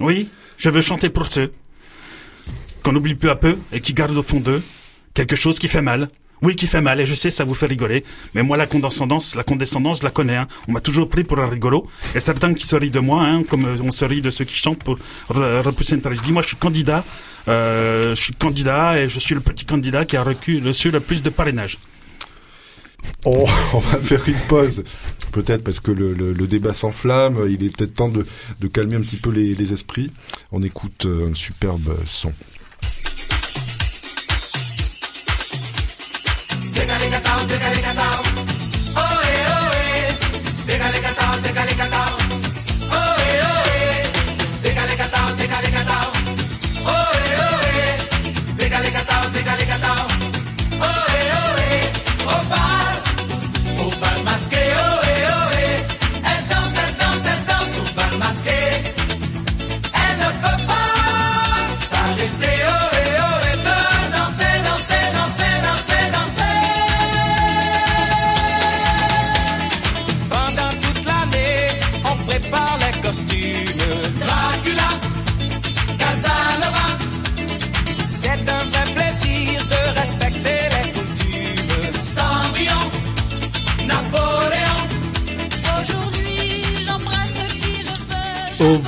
[0.00, 1.52] Oui, je veux chanter pour ceux
[2.82, 4.62] qu'on oublie peu à peu et qui gardent au fond d'eux
[5.14, 6.08] quelque chose qui fait mal.
[6.42, 8.02] Oui, qui fait mal, et je sais, ça vous fait rigoler.
[8.34, 10.36] Mais moi, la condescendance, la condescendance, je la connais.
[10.36, 10.48] Hein.
[10.66, 11.86] On m'a toujours pris pour un rigolo.
[12.16, 14.44] Et certains qui se rient de moi, hein, comme euh, on se rit de ceux
[14.44, 14.96] qui chantent pour
[15.30, 16.32] re- repousser une tragédie.
[16.32, 17.04] Moi, je suis candidat.
[17.46, 21.22] Euh, je suis candidat et je suis le petit candidat qui a reçu, le plus
[21.22, 21.78] de parrainage.
[23.24, 24.82] Oh, on va faire une pause.
[25.30, 27.46] Peut-être parce que le, débat s'enflamme.
[27.48, 28.26] Il est peut-être temps de,
[28.66, 30.10] calmer un petit peu les, les esprits.
[30.50, 32.32] On écoute euh, un superbe son.
[37.02, 38.21] Pendant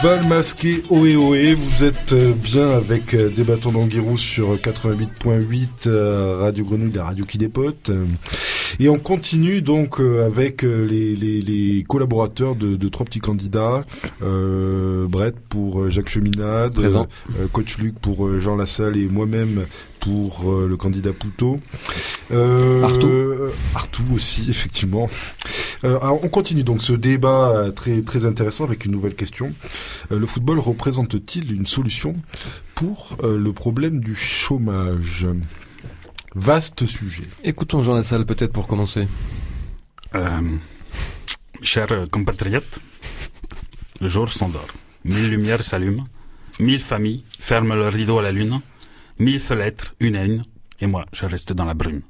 [0.05, 5.69] bal masqué Ohé Ohé, vous êtes euh, bien avec euh, des bâtons d'Anguirous sur 88.8
[5.87, 7.90] euh, Radio Grenouille, la radio qui dépote.
[8.81, 13.21] Et on continue donc euh, avec euh, les, les, les collaborateurs de, de trois petits
[13.21, 13.81] candidats.
[14.23, 17.07] Euh, Brett pour euh, Jacques Cheminade, Présent.
[17.39, 19.67] euh, Coach Luc pour Jean Lassalle et moi-même
[20.01, 21.61] pour euh, le candidat Poutot.
[22.33, 23.07] Euh, Artout.
[23.07, 25.09] euh, Artout aussi, effectivement.
[25.85, 29.53] Euh, alors, on continue donc ce débat très très intéressant avec une nouvelle question.
[30.13, 32.15] Euh, le football représente-t-il une solution
[32.75, 35.27] pour euh, le problème du chômage?
[36.35, 37.29] Vaste sujet.
[37.44, 39.07] Écoutons Jean Lassalle peut-être pour commencer.
[40.16, 40.57] Euh,
[41.62, 42.81] chers compatriotes,
[44.01, 44.66] le jour s'endort.
[45.05, 46.05] Mille lumières s'allument.
[46.59, 48.61] Mille familles ferment le rideau à la lune.
[49.20, 50.42] Mille fenêtres, une haine.
[50.81, 52.03] Et moi, je reste dans la brume.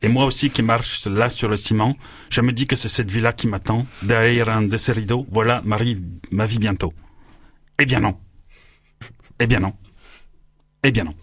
[0.00, 1.94] Et moi aussi qui marche là sur le ciment,
[2.30, 3.86] je me dis que c'est cette vie-là qui m'attend.
[4.02, 6.94] Derrière un de ces rideaux, voilà ma vie bientôt.
[7.78, 8.16] Eh bien non.
[9.38, 9.74] Eh bien non.
[10.82, 11.14] Eh bien non.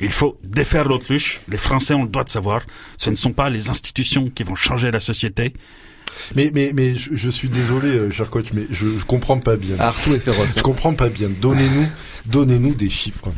[0.00, 1.40] Il faut défaire l'autruche.
[1.48, 2.62] Les Français ont le droit de savoir.
[2.96, 5.54] Ce ne sont pas les institutions qui vont changer la société.
[6.34, 9.56] Mais mais mais je, je suis désolé, euh, cher coach, mais je, je comprends pas
[9.56, 9.76] bien.
[9.78, 10.54] Artout est féroce.
[10.54, 10.62] Je hein.
[10.62, 11.28] comprends pas bien.
[11.40, 11.86] Donnez-nous,
[12.26, 13.28] donnez-nous des chiffres.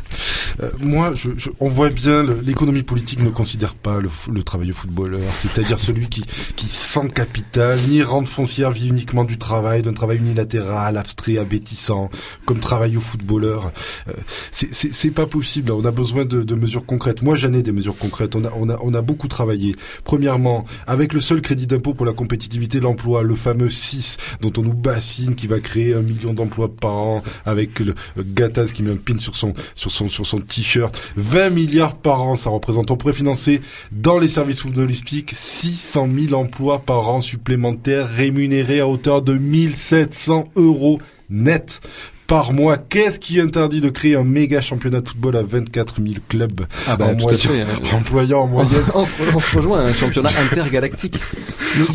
[0.63, 4.71] Euh, moi, je, je- on voit bien l'économie politique ne considère pas le, le travail
[4.71, 6.23] au footballeur, c'est-à-dire celui qui,
[6.55, 12.09] qui sans capital ni rente foncière vit uniquement du travail, d'un travail unilatéral, abstrait, abétissant,
[12.45, 13.71] comme travail au footballeur.
[14.07, 14.13] Euh,
[14.51, 15.71] c'est- c'est c'est pas possible.
[15.71, 17.21] On a besoin de, de mesures concrètes.
[17.21, 18.35] Moi, j'en ai des mesures concrètes.
[18.35, 19.75] On a, on a, on a beaucoup travaillé.
[20.03, 24.51] Premièrement, avec le seul crédit d'impôt pour la compétitivité de l'emploi, le fameux 6 dont
[24.57, 28.71] on nous bassine, qui va créer un million d'emplois par an, avec le, le Gattaz
[28.73, 30.99] qui met un pin sur son, sur son, sur son t-shirt.
[31.15, 32.91] 20 milliards par an, ça représente.
[32.91, 33.61] On pourrait financer
[33.91, 40.45] dans les services footballistiques 600 000 emplois par an supplémentaires rémunérés à hauteur de 1700
[40.55, 40.99] euros
[41.29, 41.81] net
[42.27, 42.77] par mois.
[42.77, 46.97] Qu'est-ce qui interdit de créer un méga championnat de football à 24 000 clubs Ah
[46.97, 47.61] bah en tout moyenne- fait.
[47.61, 47.67] hein.
[47.95, 51.17] employant en moyenne on, se, on se rejoint, un championnat intergalactique.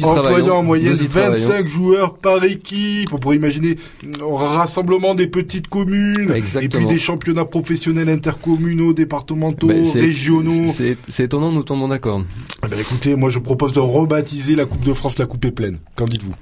[0.02, 1.34] Employant en moyenne nous y travaillons.
[1.48, 3.12] 25 joueurs par équipe.
[3.12, 6.82] On pourrait imaginer un rassemblement des petites communes Exactement.
[6.82, 10.72] et puis des championnats professionnels intercommunaux, départementaux, c'est- régionaux.
[10.74, 12.22] C'est c'est étonnant, nous tombons d'accord.
[12.64, 15.50] Eh ben, écoutez, moi je propose de rebaptiser la Coupe de France la Coupe est
[15.52, 15.78] pleine.
[15.96, 16.32] Qu'en dites-vous?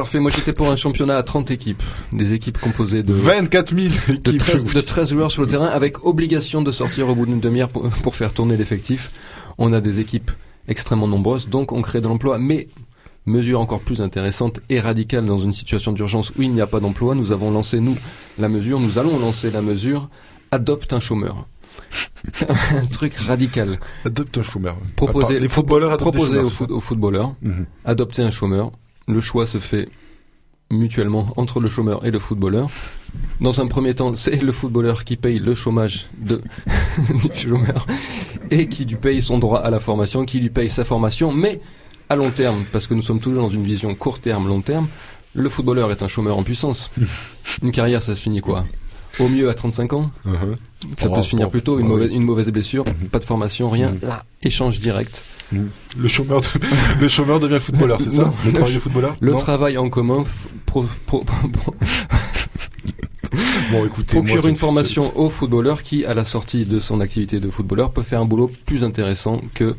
[0.00, 1.82] Parfait, moi j'étais pour un championnat à 30 équipes.
[2.12, 4.38] Des équipes composées de, 24 000 de, équipes.
[4.38, 7.70] 13, de 13 joueurs sur le terrain avec obligation de sortir au bout d'une demi-heure
[7.70, 9.10] pour, pour faire tourner l'effectif.
[9.56, 10.30] On a des équipes
[10.68, 12.38] extrêmement nombreuses, donc on crée de l'emploi.
[12.38, 12.68] Mais,
[13.24, 16.80] mesure encore plus intéressante et radicale dans une situation d'urgence où il n'y a pas
[16.80, 17.96] d'emploi, nous avons lancé, nous,
[18.38, 20.10] la mesure, nous allons lancer la mesure
[20.50, 21.46] Adopte un chômeur.
[22.70, 23.80] un truc radical.
[24.04, 24.76] Adopte un chômeur.
[24.94, 27.64] Proposer, les footballeurs proposer aux, foot- aux footballeurs Mhm.
[27.86, 28.72] adopter un chômeur.
[29.08, 29.88] Le choix se fait
[30.70, 32.68] mutuellement entre le chômeur et le footballeur.
[33.40, 36.38] Dans un premier temps, c'est le footballeur qui paye le chômage du
[37.34, 37.86] chômeur
[38.50, 41.60] et qui lui paye son droit à la formation, qui lui paye sa formation, mais
[42.08, 44.88] à long terme, parce que nous sommes toujours dans une vision court terme, long terme,
[45.34, 46.90] le footballeur est un chômeur en puissance.
[47.62, 48.64] Une carrière, ça se finit quoi?
[49.18, 50.56] Au mieux à 35 ans Mhm.
[51.00, 52.16] Ça peut se finir oh, plus tôt, une mauvaise, oui.
[52.16, 53.90] une mauvaise blessure, pas de formation, rien.
[53.90, 54.08] Mhm.
[54.08, 55.22] Là, échange direct.
[55.96, 56.46] Le chômeur, de-
[57.00, 58.32] le chômeur devient footballeur, c'est ça.
[58.44, 60.26] Le travail de footballeur Le Non travail en commun f-
[60.66, 61.74] pro- pro- pro-
[63.70, 67.50] Bon, écoutez, procure une formation au footballeur qui, à la sortie de son activité de
[67.50, 69.74] footballeur, peut faire un boulot plus intéressant que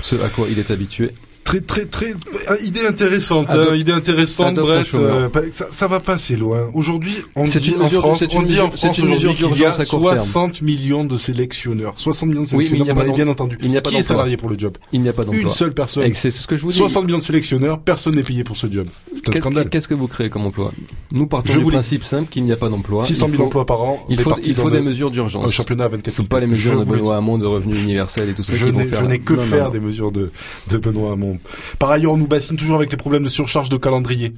[0.00, 1.10] ce à quoi il est habitué.
[1.48, 2.10] Très très très
[2.50, 4.86] euh, idée intéressante, hein, idée intéressante, un Brett.
[4.94, 6.68] euh, ça, ça va pas assez loin.
[6.74, 9.40] Aujourd'hui, on dit une en mesure- France, on une dit en France une aujourd'hui qu'il
[9.44, 10.18] y a d'urgence à court terme.
[10.18, 11.94] 60 millions de sélectionneurs.
[11.96, 13.56] 60 millions de Oui, il sélectionneurs, a m'avez d'em- bien entendu.
[13.62, 14.76] il n'y a pas Qui est salarié pour le job?
[14.92, 15.50] Il n'y a pas Une d'emploi.
[15.50, 16.12] seule personne.
[16.12, 16.76] C'est ce que je vous dis.
[16.76, 18.86] 60 millions de sélectionneurs, personne n'est payé pour ce job.
[19.14, 19.64] C'est un Qu'est-ce scandale.
[19.64, 20.70] que, qu'est-ce que vous créez comme emploi?
[21.12, 23.02] Nous partons Je du principe simple qu'il n'y a pas d'emploi.
[23.04, 24.04] 600 il 000 faut, emplois par an.
[24.10, 25.50] il faut, il des mesures Un d'urgence.
[25.50, 26.28] championnat à 24 Ce ne sont 000.
[26.28, 27.16] pas les mesures de Benoît.
[27.16, 29.00] Hamon de revenu universel et tout ça Je n'ai, faire.
[29.00, 30.30] je n'ai que faire des mesures de,
[30.68, 31.37] de Benoît Hamon.
[31.78, 34.34] Par ailleurs, on nous bassine toujours avec les problèmes de surcharge de calendrier.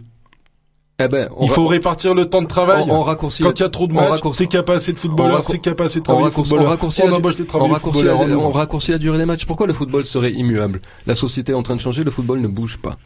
[1.03, 2.85] Eh ben, on Il faut répartir le temps de travail.
[2.87, 3.43] on, on raccourcit.
[3.43, 5.43] Quand il y a trop de matchs, c'est qu'il n'y a pas assez de footballeurs,
[5.47, 7.37] c'est qu'il n'y a pas assez de on travail raccourcit, on raccourcit On la, embauche
[7.37, 9.47] des on travailleurs raccourcit la- on raccourcit la durée des matchs.
[9.47, 12.49] Pourquoi le football serait immuable La société est en train de changer, le football ne
[12.49, 12.99] bouge pas.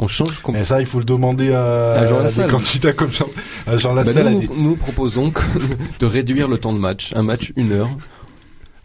[0.00, 0.66] On change complètement.
[0.68, 2.50] Ça, il faut le demander à, À Jean des Lassalle.
[2.50, 3.26] candidats comme Jean,
[3.66, 4.26] à Jean Ben, Lassalle.
[4.26, 4.40] à nous,
[4.72, 5.32] des- proposons
[6.00, 7.88] de réduire le temps de match, un match une heure,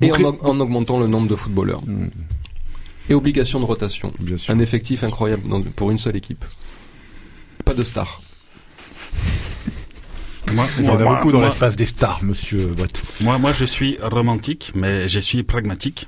[0.02, 0.10] et
[0.42, 1.82] en augmentant le nombre de footballeurs.
[1.86, 2.08] Hmm,
[3.10, 4.14] Et obligation de rotation.
[4.20, 4.54] Bien sûr.
[4.54, 6.44] Un effectif incroyable dans- pour une seule équipe.
[7.66, 8.22] Pas de star.
[10.54, 13.02] Moi, Il y en a moi- beaucoup dans moi- l'espace des stars, monsieur Brett.
[13.22, 16.08] Moi, moi, je suis romantique, mais je suis pragmatique.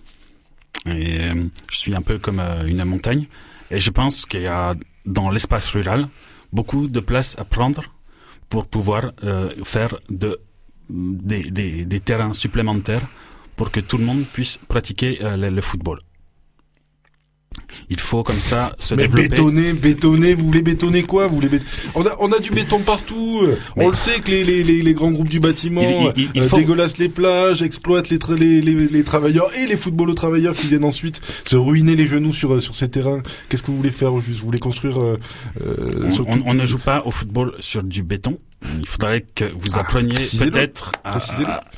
[0.86, 3.28] Et euh, je suis un peu comme euh, une montagne.
[3.72, 4.76] Et je pense qu'il y a
[5.06, 6.08] dans l'espace rural
[6.54, 7.84] beaucoup de place à prendre
[8.50, 10.40] pour pouvoir euh, faire de,
[10.90, 13.08] des, des, des terrains supplémentaires
[13.56, 16.00] pour que tout le monde puisse pratiquer euh, le, le football.
[17.90, 19.30] Il faut comme ça se Mais développer.
[19.30, 21.50] bétonner, bétonner, vous voulez bétonner quoi Vous voulez
[21.94, 23.42] on, a, on a du béton partout.
[23.76, 25.82] Mais- On le sait que les, les, les, les grands groupes du bâtiment
[26.16, 29.50] Il- il- il euh, faut- dégueulassent les plages, exploitent les, tra- les, les, les travailleurs
[29.58, 32.90] et les footballos travailleurs qui viennent ensuite se ruiner les genoux sur, euh, sur ces
[32.90, 33.22] terrains.
[33.50, 34.40] Qu'est-ce que vous voulez faire au juste?
[34.40, 35.18] Vous voulez construire euh,
[36.06, 38.38] On, sur on- tout- on ne joue pas au football sur du béton.
[38.64, 41.18] Il faudrait que vous Ah, appreniez peut-être à,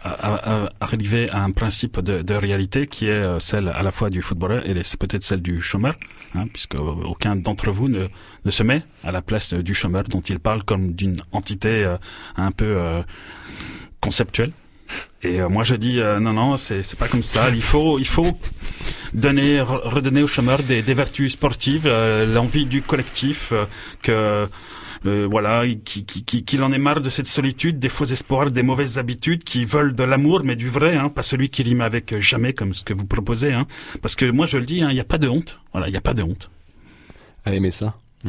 [0.03, 4.09] à- arriver à un principe de, de réalité qui est euh, celle à la fois
[4.09, 5.95] du footballeur et c'est peut-être celle du chômeur,
[6.35, 8.07] hein, puisque aucun d'entre vous ne,
[8.45, 11.83] ne se met à la place euh, du chômeur dont il parle comme d'une entité
[11.83, 11.97] euh,
[12.37, 13.01] un peu euh,
[13.99, 14.51] conceptuelle.
[15.23, 17.49] Et euh, moi je dis euh, non non c'est c'est pas comme ça.
[17.49, 18.39] Il faut il faut
[19.13, 23.51] donner re- redonner aux chômeurs des, des vertus sportives, euh, l'envie du collectif,
[24.01, 24.47] que
[25.05, 28.51] euh, voilà, qui- qui- qui- qu'il en ait marre de cette solitude, des faux espoirs,
[28.51, 31.81] des mauvaises habitudes, qui veulent de l'amour, mais du vrai, hein, pas celui qui rime
[31.81, 33.53] avec euh, jamais, comme ce que vous proposez.
[33.53, 33.67] Hein.
[34.01, 35.59] Parce que moi, je le dis, hein, il n'y a pas de honte.
[35.73, 36.49] Voilà, il n'y a pas de honte.
[37.45, 37.95] À aimer ça.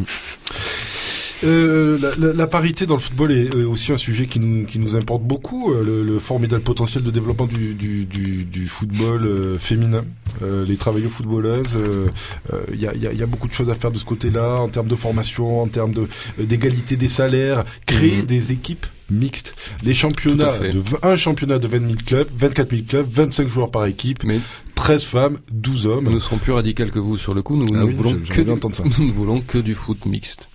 [1.45, 4.65] Euh, la, la- la parité dans le football est, est aussi un sujet qui nous,
[4.67, 5.73] qui nous importe beaucoup.
[5.73, 10.05] euh, Le, le formidable potentiel de développement du, du, du, du football euh, féminin,
[10.43, 11.77] euh, les travailleuses footballeuses.
[11.77, 12.09] euh,
[12.53, 13.99] euh, Il y, a, il y a- y a beaucoup de choses à faire de
[13.99, 16.03] ce côté-là, en termes de formation, en termes de
[16.41, 18.27] euh, d'égalité des salaires, créer Mhm.
[18.27, 23.07] des équipes mixtes, des championnats, de, un championnat de 20 000 clubs, 24 000 clubs,
[23.11, 24.41] 25 joueurs par équipe, Mais
[24.75, 26.09] 13 femmes, 12 hommes.
[26.11, 27.57] nous serons plus radicaux que vous sur le coup.
[27.57, 28.83] Nous, Ah ne oui, voulons que du- ça.
[28.99, 30.48] nous ne voulons que du foot mixte.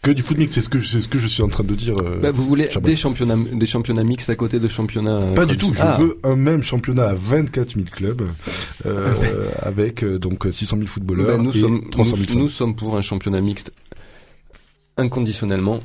[0.00, 1.64] Que du foot mixte, c'est ce que je- c'est ce que je suis en train
[1.64, 1.94] de dire.
[2.04, 5.18] euh, Bah, vous voulez des championnats, des championnats mixtes à côté de championnats.
[5.18, 5.72] euh, Pas du tout.
[5.74, 5.96] Je Ah.
[6.00, 8.22] veux un même championnat à 24 000 clubs,
[8.86, 12.48] euh, avec euh, donc 600 000 footballeurs Ben, nous, et sommes, 300 000 nous, nous
[12.48, 13.72] sommes pour un championnat mixte
[14.96, 15.80] inconditionnellement.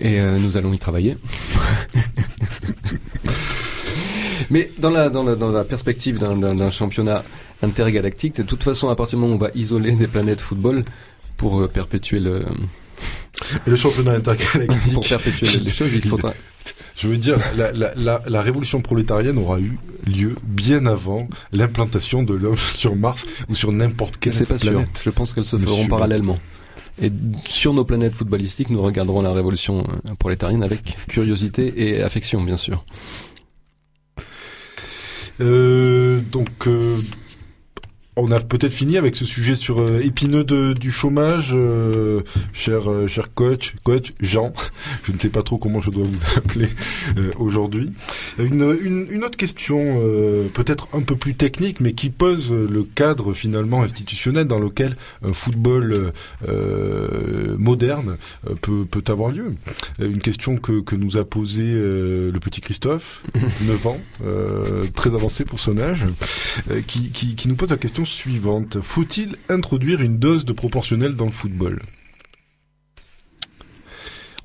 [0.00, 1.16] Et euh, nous allons y travailler.
[4.50, 7.22] Mais dans la, dans la, dans la perspective d'un championnat
[7.62, 10.82] intergalactique, de toute façon, à partir du moment où on va isoler des planètes football
[11.36, 12.44] pour euh, perpétuer le
[13.66, 14.92] le championnat intergalactique.
[14.94, 16.32] pour perpétuer les choses, il faudra
[16.96, 22.22] Je veux dire, la, la, la, la révolution prolétarienne aura eu lieu bien avant l'implantation
[22.22, 24.72] de l'homme sur Mars ou sur n'importe quelle C'est pas sûr.
[24.72, 25.00] planète.
[25.04, 26.38] Je pense qu'elles se Monsieur feront parallèlement.
[27.02, 27.12] Et
[27.44, 32.56] sur nos planètes footballistiques, nous regarderons la révolution euh, prolétarienne avec curiosité et affection, bien
[32.56, 32.84] sûr.
[35.42, 36.98] Euh, donc, euh,
[38.16, 42.90] on a peut-être fini avec ce sujet sur euh, épineux de, du chômage, euh, cher
[42.90, 44.52] euh, cher coach, coach Jean.
[45.04, 46.68] Je ne sais pas trop comment je dois vous appeler
[47.18, 47.92] euh, aujourd'hui.
[48.38, 52.82] Une, une, une autre question, euh, peut-être un peu plus technique, mais qui pose le
[52.82, 56.12] cadre finalement institutionnel dans lequel un football
[56.48, 58.16] euh, moderne
[58.48, 59.54] euh, peut peut avoir lieu.
[59.98, 65.14] Une question que que nous a posée euh, le petit Christophe, 9 ans, euh, très
[65.14, 66.04] avancé pour son âge,
[66.70, 68.80] euh, qui, qui, qui nous pose la question suivante.
[68.80, 71.80] Faut-il introduire une dose de proportionnel dans le football?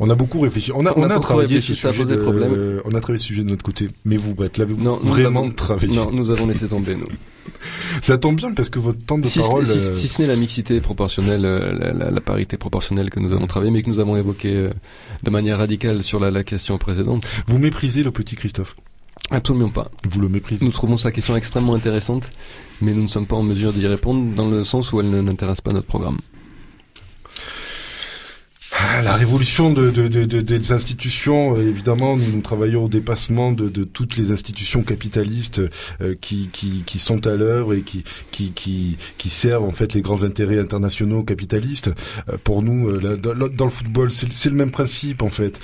[0.04, 0.72] On a beaucoup réfléchi.
[0.74, 3.26] On a, On on a a, beaucoup travaillé ce sujet de- on a travaillé ce
[3.28, 3.88] sujet de notre côté.
[4.04, 7.06] Mais vous, Brett, l'avez-vous vraiment avons- travaillé Non, nous avons laissé tomber, nous.
[8.02, 9.68] Ça tombe bien parce que votre temps de Si, parole...
[9.68, 13.20] si- euh, si ce n'est la mixité proportionnelle, euh, la, la- la parité proportionnelle que
[13.20, 14.70] nous avons travaillé, mais que nous avons évoqué euh,
[15.22, 17.32] de manière radicale sur la, la question précédente.
[17.46, 18.76] Vous méprisez le petit Christophe.
[19.32, 19.90] Absolument pas.
[20.10, 20.66] Vous le méprisez.
[20.66, 22.30] Nous trouvons sa question extrêmement intéressante,
[22.82, 25.22] mais nous ne sommes pas en mesure d'y répondre dans le sens où elle ne-
[25.22, 26.20] n'intéresse pas notre programme.
[28.84, 33.52] Ah, La révolution de, de- de- de- des institutions, euh, évidemment, nous, travaillons au dépassement
[33.52, 35.62] de, toutes les institutions capitalistes
[36.02, 36.50] euh, qui,
[36.98, 38.98] sont à l'œuvre et qui,
[39.30, 41.92] servent en fait les grands intérêts internationaux capitalistes.
[42.30, 45.60] Euh, pour nous, dans, le football, c'est le même principe en fait.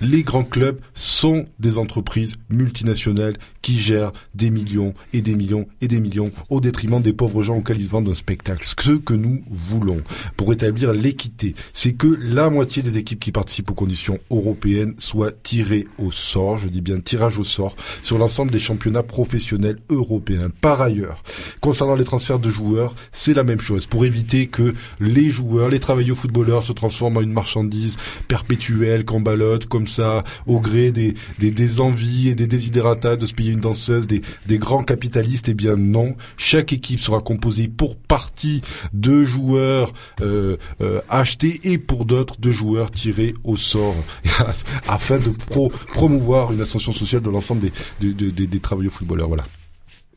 [0.00, 5.88] Les grands clubs sont des entreprises multinationales qui gèrent des millions et des millions et
[5.88, 8.64] des millions au détriment des pauvres gens auxquels ils vendent un spectacle.
[8.64, 10.02] Ce que nous voulons
[10.36, 15.32] pour établir l'équité, c'est que la moitié des équipes qui participent aux conditions européennes soient
[15.32, 20.50] tirées au sort, je dis bien tirage au sort, sur l'ensemble des championnats professionnels européens.
[20.60, 21.22] Par ailleurs,
[21.60, 25.80] concernant les transferts de joueurs, c'est la même chose, pour éviter que les joueurs, les
[25.80, 27.96] travailleurs footballeurs se transforment en une marchandise
[28.28, 33.51] perpétuelle, qu'embalote, comme ça, au gré des, des, envies et des désidératas de se payer
[33.52, 34.22] une danseuse, des,
[34.58, 36.16] grands capitalistes, eh bien non.
[36.36, 38.60] Chaque équipe sera composée pour partie
[38.92, 43.94] de joueurs euh, euh, achetés et pour d'autres de joueurs tirés au sort
[44.88, 49.28] afin de pro- promouvoir une ascension sociale de l'ensemble des, des, des travailleurs footballeurs.
[49.28, 49.44] Voilà.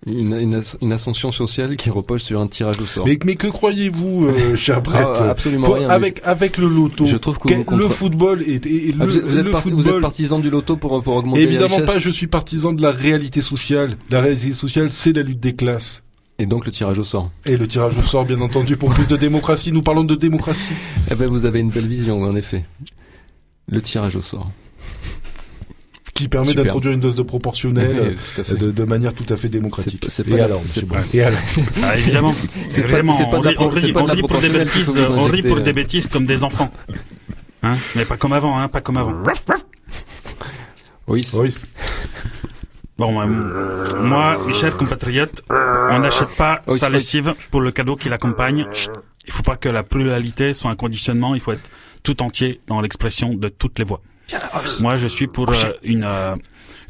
[0.08, 3.08] Une, une, une ascension sociale qui repose sur un tirage au sort.
[3.08, 5.89] Mais, mais que croyez-vous, euh, cher Brett Ah, absolument Pour- rien.
[5.89, 9.03] avec avec le loto, je trouve que vous contre- le football est, et, et Ah,
[9.03, 11.16] le, vous, êtes, vous êtes le parti- vous football êtes partisan du loto pour, pour
[11.16, 13.97] augmenter Évidemment les pas, je suis partisan de la réalité sociale.
[14.12, 16.03] La réalité sociale, c'est la lutte des classes.
[16.38, 17.32] Et donc le tirage au sort.
[17.47, 19.72] Et le tirage au sort, bien entendu, pour plus de démocratie.
[19.72, 20.74] Nous parlons de démocratie.
[21.12, 22.64] Eh ben, vous avez une belle vision, en effet.
[23.70, 24.51] Le tirage au sort.
[26.16, 28.55] Qui permet d'introduire une dose de proportionnel Oui, fait.
[28.57, 30.05] de, de manière tout à fait démocratique.
[30.09, 30.99] C'est- pas- alors, c'est pas-
[31.84, 32.34] Ah, évidemment.
[32.70, 34.13] C'est Vraiment, pas on de la rit- pro- on rit- c'est pas de on la
[34.13, 36.72] rit pour des bêtises, on rit pour des bêtises comme des enfants.
[37.63, 37.76] Hein?
[37.95, 39.11] Mais pas comme avant, hein, pas comme avant.
[41.07, 41.55] Oui, Oui,
[42.97, 47.97] Bon, moi, moi, mes chers compatriotes, on n'achète pas Oui, sa lessive pour le cadeau
[47.97, 48.66] qui l'accompagne.
[49.28, 51.36] Il faut pas que la pluralité soit un conditionnement.
[51.36, 51.70] Il faut être
[52.03, 54.01] tout entier dans l'expression de toutes les voix.
[54.82, 56.36] Moi, je suis pour euh, une euh,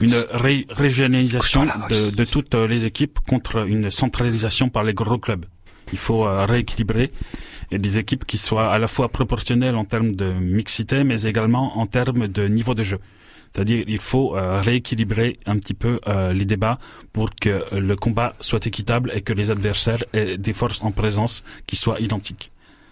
[0.02, 5.18] une ré- régionalisation de, de toutes euh, les équipes contre une centralisation par les gros
[5.18, 5.46] clubs.
[5.94, 7.12] Il faut euh, rééquilibrer
[7.72, 11.78] et des équipes qui soient à la fois proportionnelles en termes de mixité, mais également
[11.78, 13.00] en termes de niveau de jeu.
[13.54, 16.78] C'est-à-dire, il faut euh, rééquilibrer un petit peu euh, les débats
[17.14, 20.92] pour que euh, le combat soit équitable et que les adversaires aient des forces en
[20.92, 22.52] présence qui soient identiques.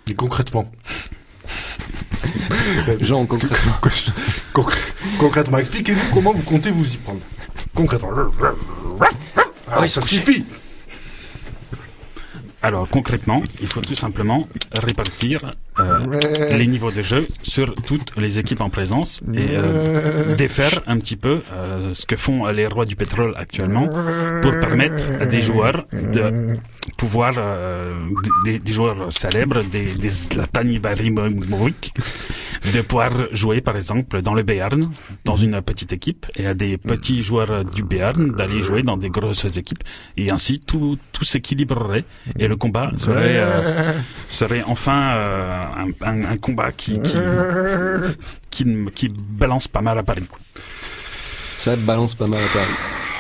[0.10, 0.72] Et concrètement
[3.02, 3.74] Jean, concrètement.
[4.54, 4.78] Concr-
[5.20, 7.20] Concrètement, expliquez-nous comment vous comptez vous y prendre.
[7.74, 8.10] Concrètement.
[9.70, 10.46] Ah oui, ça suffit.
[12.62, 14.48] Alors concrètement, il faut tout simplement
[14.82, 20.80] répartir euh, les niveaux de jeu sur toutes les équipes en présence et euh, défaire
[20.88, 23.88] un petit peu euh, ce que font les rois du pétrole actuellement
[24.42, 26.58] pour permettre à des joueurs de
[26.98, 27.94] pouvoir, euh,
[28.46, 31.94] des, des joueurs célèbres, des, des Zlatan Ibrahimovic,
[32.74, 34.90] de pouvoir jouer par exemple dans le Béarn,
[35.26, 39.10] dans une petite équipe, et à des petits joueurs du Béarn d'aller jouer dans des
[39.10, 39.84] grosses équipes,
[40.18, 42.06] et ainsi tout, tout s'équilibrerait
[42.40, 43.94] et le combat serait, euh,
[44.28, 47.18] serait enfin euh, un, un, un combat qui, qui,
[48.52, 50.24] qui, qui balance pas mal à Paris.
[50.30, 50.40] quoi.
[51.58, 52.74] Ça balance pas mal à Paris.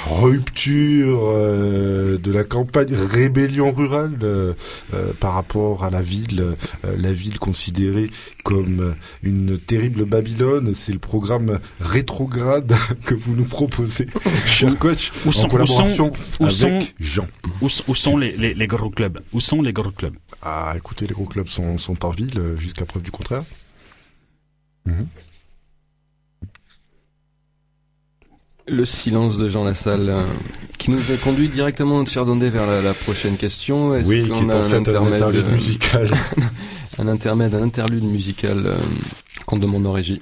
[0.05, 4.53] Rupture euh, de la campagne, rébellion rurale euh,
[4.93, 6.41] euh, par rapport à la ville,
[6.85, 8.09] euh, la ville considérée
[8.43, 10.73] comme une terrible Babylone.
[10.75, 12.75] C'est le programme rétrograde
[13.05, 14.07] que vous nous proposez,
[14.45, 17.27] cher coach, Où sont- en collaboration où avec sont- Jean.
[17.61, 19.19] Où sont les, les, les gros clubs?
[19.31, 20.15] Où sont les gros clubs?
[20.45, 23.43] Ah, écoutez, les gros clubs sont, sont en ville euh, jusqu'à preuve du contraire.
[24.85, 25.07] Mhm.
[28.67, 30.25] Le silence de Jean Lassalle, euh,
[30.77, 33.93] qui nous a conduit directement, cher Dondé, vers la, la prochaine question.
[33.95, 36.07] Est-ce Oui, qui est a en un fait un intermède, interlude euh, musical.
[36.97, 38.77] un intermède, un interlude musical euh,
[39.45, 40.21] qu'on demande en régie?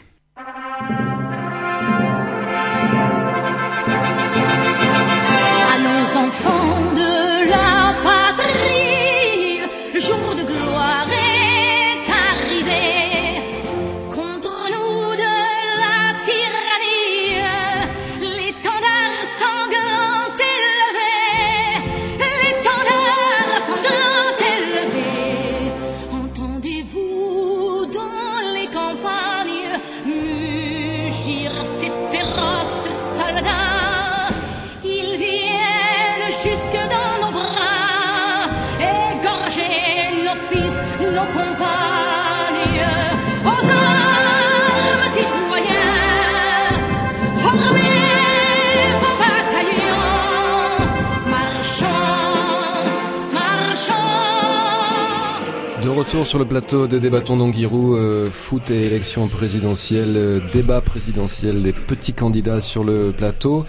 [55.84, 60.80] De retour sur le plateau de Débattons d'Anguirou, euh, foot et élection présidentielle, euh, débat
[60.82, 63.66] présidentiel des petits candidats sur le plateau.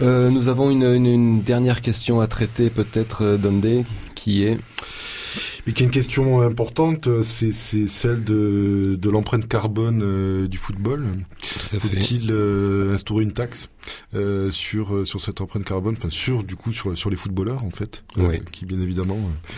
[0.00, 3.84] Euh, nous avons une, une- une dernière question à traiter, peut-être, euh, Dondé,
[4.14, 4.58] qui est...
[5.66, 10.46] Mais qui est une question importante, euh, c'est c'est celle de, de l'empreinte carbone euh,
[10.46, 11.04] du football.
[11.78, 13.68] Faut-il euh, instaurer une taxe
[14.14, 17.70] euh, sur sur cette empreinte carbone, enfin sur du coup sur sur les footballeurs en
[17.70, 18.40] fait, euh, Oui.
[18.50, 19.52] qui bien évidemment euh,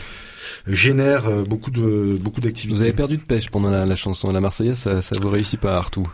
[0.67, 2.77] génèrent euh, beaucoup de beaucoup d'activités.
[2.77, 4.31] Vous avez perdu de pêche pendant la, la chanson.
[4.33, 6.09] La Marseillaise, ça, ça vous réussit pas, Artout.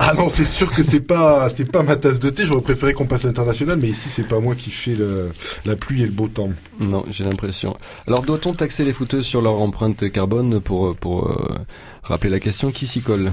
[0.00, 2.44] Ah non, c'est sûr que c'est pas c'est pas ma tasse de thé.
[2.44, 5.30] J'aurais préféré qu'on passe l'international, mais ici c'est pas moi qui fais le,
[5.64, 6.50] la pluie et le beau temps.
[6.80, 7.76] Non, j'ai l'impression.
[8.06, 11.54] Alors, doit-on taxer les footeuses sur leur empreinte carbone pour, pour euh,
[12.02, 13.30] rappeler la question Qui s'y colle?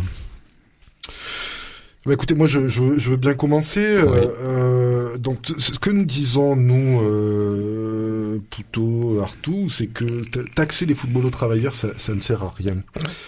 [2.05, 3.79] Bah, écoutez, moi je, je, je veux bien commencer.
[3.85, 4.27] euh, Oui.
[4.41, 10.95] euh, donc ce que nous disons nous, euh, Poutot, Artou, c'est que ta- taxer les
[10.95, 12.77] footballos travailleurs, ça, ça ne sert à rien.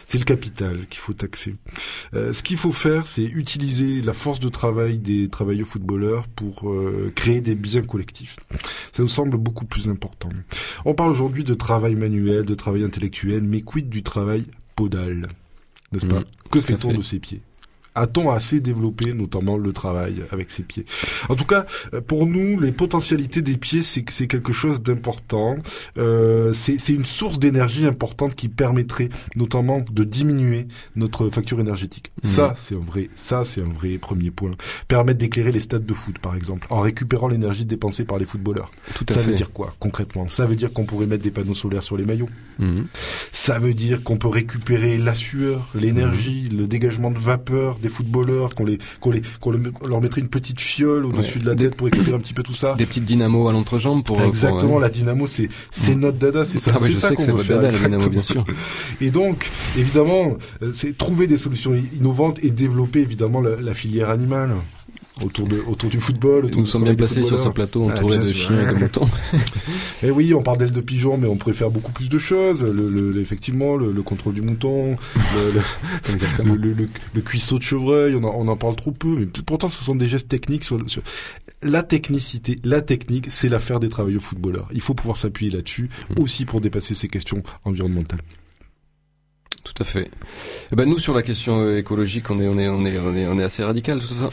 [0.08, 1.56] C'est le capital qu'il faut taxer.
[2.16, 6.68] Euh, ce qu'il faut faire, c'est utiliser la force de travail des travailleurs footballeurs pour
[6.72, 8.38] euh, créer des biens collectifs.
[8.92, 10.30] Ça nous semble beaucoup plus important.
[10.86, 14.46] On parle aujourd'hui de travail manuel, de travail intellectuel, mais quid du travail
[14.76, 15.28] podal
[15.92, 16.22] N'est-ce pas?
[16.22, 16.98] Mm, Que fait-on fait.
[16.98, 17.42] de ses pieds?
[17.96, 20.86] A-t-on assez développé notamment le travail avec ses pieds?
[21.30, 24.82] En tout cas, euh, pour nous, les potentialités des pieds, c'est que c'est quelque chose
[24.82, 25.58] d'important.
[25.98, 32.12] Euh, c'est c'est une source d'énergie importante qui permettrait notamment de diminuer notre facture énergétique.
[32.24, 32.30] Mhm.
[32.30, 34.52] Ça, c'est un vrai, ça c'est un vrai premier point.
[34.88, 38.72] Permettre d'éclairer les stades de foot, par exemple, en récupérant l'énergie dépensée par les footballeurs.
[38.96, 39.28] Tout à Ça fait.
[39.32, 40.28] veut dire quoi concrètement?
[40.30, 42.30] Ça veut dire qu'on pourrait mettre des panneaux solaires sur les maillots.
[42.60, 42.88] Mhm.
[43.32, 48.56] Ça veut dire qu'on peut récupérer la sueur, l'énergie, le dégagement de vapeur des footballeurs,
[48.56, 51.44] qu'on les, qu'on les, qu'on le- on leur mettrait une petite fiole au-dessus Ouais.
[51.44, 52.74] de la tête pour récupérer un petit peu tout ça.
[52.76, 54.18] Des petites dynamos à l'entrejambe pour...
[54.18, 56.98] pour, Exactement, euh, la dynamo, c'est, c'est notre dada, c'est ça, ah ouais, c'est je
[56.98, 57.62] ça qu'on c'est veut faire.
[57.62, 58.44] dada, la dynamo, bien sûr.
[59.02, 64.10] Et donc, évidemment, euh, c'est trouver des solutions innovantes et développer évidemment la, la filière
[64.10, 64.52] animale
[65.22, 66.46] autour de, autour du football.
[66.46, 68.80] Autour Nous sommes bien placés sur ce plateau Ah, entouré bien de chiens et de
[68.80, 69.08] moutons.
[70.02, 72.64] Eh oui, on parle d'ailes de pigeon, mais on pourrait faire beaucoup plus de choses.
[72.64, 74.96] Le, le- effectivement, le, le contrôle du mouton,
[76.44, 76.74] le,
[77.14, 79.96] le- cuisseau de chevreuil, on en, on en parle trop peu, mais pourtant ce sont
[79.96, 81.04] des gestes techniques sur, sur-
[81.62, 84.68] la technicité, la technique, c'est l'affaire des travailleurs footballeurs.
[84.74, 86.22] Il faut pouvoir s'appuyer là-dessus Mm.
[86.22, 88.20] aussi pour dépasser ces questions environnementales.
[89.64, 90.10] Tout à fait.
[90.72, 93.16] Eh ben nous sur la question euh, écologique, on est on est on est on
[93.16, 94.00] est on est assez radical.
[94.00, 94.30] tout ça.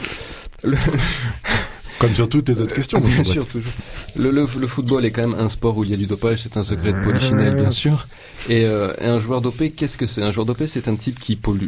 [0.63, 0.77] Le-
[1.99, 2.99] Comme sur toutes les autres questions.
[2.99, 3.71] bien monsieur sûr, toujours.
[4.15, 6.39] Le, le, le football est quand même un sport où il y a du dopage,
[6.41, 8.07] c'est un secret de polichinelle, bien sûr.
[8.49, 10.23] Et, euh, et un joueur dopé, qu'est-ce que c'est?
[10.23, 11.67] Un joueur dopé, c'est un type qui pollue.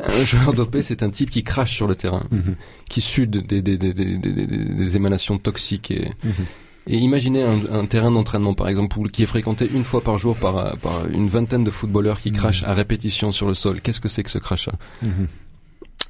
[0.00, 2.56] Un joueur dopé, c'est un type qui crache sur le terrain, Mhm.
[2.90, 5.90] qui sude des, des, des, des, des, des- des émanations toxiques.
[5.92, 6.32] Et, Mhm.
[6.88, 10.18] Et imaginez un, un terrain d'entraînement, par exemple, où- qui est fréquenté une fois par
[10.18, 13.80] jour par, par une vingtaine de footballeurs qui crachent à répétition sur le sol.
[13.82, 14.72] Qu'est-ce que c'est que ce crachat
[15.02, 15.28] Mhm.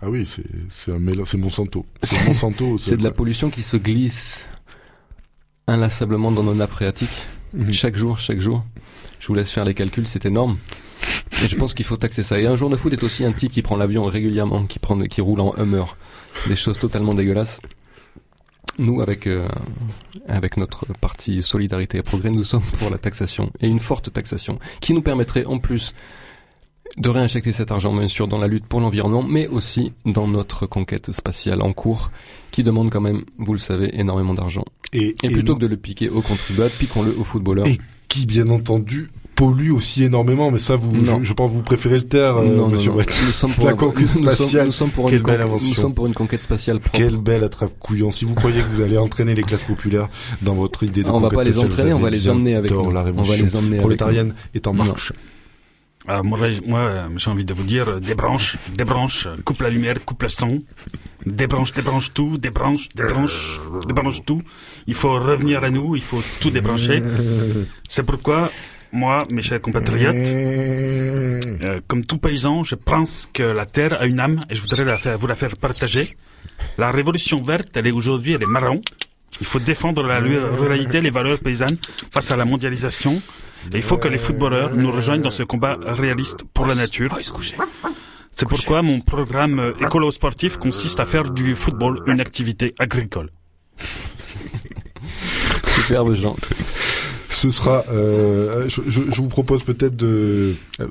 [0.00, 1.84] Ah oui, c'est c'est un mélange, c'est Monsanto.
[2.04, 2.76] C'est Monsanto.
[2.96, 4.46] de la pollution qui se glisse
[5.66, 7.26] inlassablement dans nos nappes phréatiques.
[7.54, 7.72] Mhm.
[7.72, 8.64] Chaque jour, chaque jour.
[9.20, 10.58] Je vous laisse faire les calculs, c'est énorme.
[11.44, 12.38] Et je pense qu'il faut taxer ça.
[12.40, 14.98] Et un jour de foot est aussi un type qui prend l'avion régulièrement, qui prend,
[15.02, 15.84] qui roule en Hummer.
[16.46, 17.60] Des choses totalement dégueulasses.
[18.78, 19.48] Nous, avec, euh,
[20.28, 23.50] avec notre parti Solidarité et Progrès, nous sommes pour la taxation.
[23.60, 24.58] Et une forte taxation.
[24.80, 25.94] Qui nous permettrait, en plus,
[26.96, 30.66] de réinjecter cet argent, bien sûr, dans la lutte pour l'environnement, mais aussi dans notre
[30.66, 32.10] conquête spatiale en cours,
[32.50, 34.64] qui demande quand même, vous le savez, énormément d'argent.
[34.92, 37.66] Et, Et et plutôt que de le piquer aux contribuables, piquons-le aux footballeurs.
[37.66, 40.50] Et qui, bien entendu, pollue aussi énormément.
[40.50, 41.20] Mais ça, vous, Non.
[41.20, 42.94] je, je pense, que vous préférez le taire, euh, non, monsieur non.
[42.96, 43.08] Brett.
[43.24, 44.66] Nous sommes pour La conquête nous sommes- spatiale.
[44.66, 45.68] Nous sommes pour Quelle une belle conquête- invention.
[45.68, 46.98] Nous sommes pour une conquête spatiale propre.
[46.98, 48.10] Quelle belle attrape couillon.
[48.10, 50.08] Si vous croyez que vous allez entraîner les classes populaires
[50.42, 52.70] dans votre idée de on va conquête pas les entraîner, on va les emmener avec
[52.72, 52.82] nous.
[52.82, 53.80] La On va révolution les emmener avec nous.
[53.80, 55.12] prolétarienne est en marche.
[56.06, 59.60] Alors, moi, j'ai- moi, euh, j'ai envie de vous dire, euh, débranche, débranche, euh, coupe
[59.60, 60.60] la lumière, coupe le son,
[61.26, 64.40] débranche, débranche tout, débranche, débranche, débranche tout.
[64.86, 67.02] Il faut revenir à nous, il faut tout débrancher.
[67.88, 68.50] C'est pourquoi,
[68.92, 74.20] moi, mes chers compatriotes, euh, comme tout paysan, je pense que la terre a une
[74.20, 76.16] âme et je voudrais la faire, vous la faire partager.
[76.78, 78.80] La révolution verte, elle est aujourd'hui, elle est marron.
[79.40, 81.76] Il faut défendre la ruralité, les valeurs paysannes
[82.10, 83.20] face à la mondialisation.
[83.72, 87.16] Et il faut que les footballeurs nous rejoignent dans ce combat réaliste pour la nature.
[88.32, 93.30] C'est pourquoi mon programme écolo-sportif consiste à faire du football une activité agricole.
[95.66, 96.36] Superbe Jean.
[97.38, 97.84] Ce sera.
[97.92, 100.86] euh, je, je- je vous propose peut-être de, euh,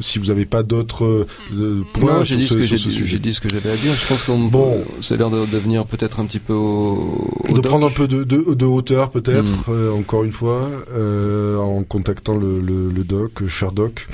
[0.00, 2.88] si vous n'avez pas d'autres euh, points Non, sur dit ce que sur j'ai ce
[2.88, 3.06] dit, sujet.
[3.06, 3.92] j'ai dit ce que j'avais à dire.
[3.92, 4.84] Je pense qu'on Bon.
[5.00, 7.64] c'est l'heure de devenir peut-être un petit peu au, au de doc.
[7.66, 9.70] prendre un peu de, de, de hauteur peut-être, Mm.
[9.70, 14.06] euh, encore une fois, euh, en contactant le, le, le doc, cher doc,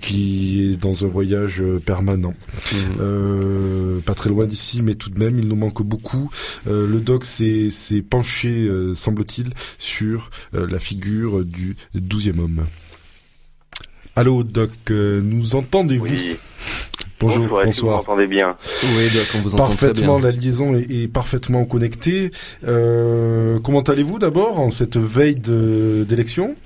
[0.00, 2.34] qui est dans un voyage euh, permanent.
[2.72, 2.78] Mhm.
[3.00, 6.30] Euh, pas très loin d'ici, mais tout de même, il nous manque beaucoup.
[6.66, 7.70] Euh, le doc s'est
[8.08, 12.64] penché, euh, semble-t-il, sur euh, la figure du douzième homme.
[14.14, 16.04] Allô, doc, euh, nous entendez-vous?
[16.04, 16.36] Oui,
[17.18, 18.56] Bonjour, bonsoir, est-ce que vous m'entendez bien?
[18.82, 20.30] Oui, doc, on vous Parfaitement, bien.
[20.30, 22.30] la liaison est, est parfaitement connectée.
[22.66, 26.56] Euh, comment allez-vous d'abord en cette veille de- d'élection?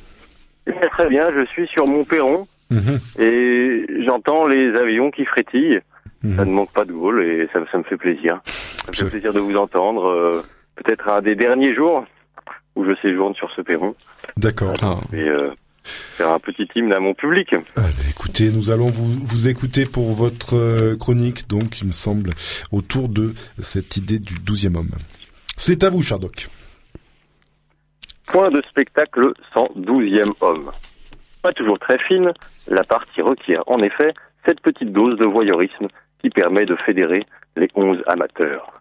[0.67, 5.81] Eh Très bien, je suis sur mon perron Mhm, et j'entends les avions qui frétillent.
[6.23, 6.37] mhm.
[6.37, 8.41] Ça ne manque pas de Gaulle et ça, ça me fait plaisir.
[8.47, 10.07] Ça me fait plaisir de vous entendre.
[10.07, 10.43] euh,
[10.77, 12.05] Peut-être un des derniers jours
[12.75, 13.95] où je séjourne sur ce perron
[14.37, 14.75] D'accord.
[14.83, 15.49] Ah, et euh,
[15.85, 17.55] faire un petit hymne à mon public.
[17.55, 21.93] Ah, bah, écoutez, nous allons vous, vous écouter pour votre euh, chronique, donc, il me
[21.93, 22.31] semble,
[22.73, 24.91] autour de cette idée du douzième homme.
[25.57, 26.49] C'est à vous, Chardoc.
[28.27, 30.71] Point de spectacle 112e homme.
[31.43, 32.33] Pas toujours très fine,
[32.69, 34.15] la partie requiert en effet
[34.45, 35.89] cette petite dose de voyeurisme
[36.21, 38.73] qui permet de fédérer les onze amateurs.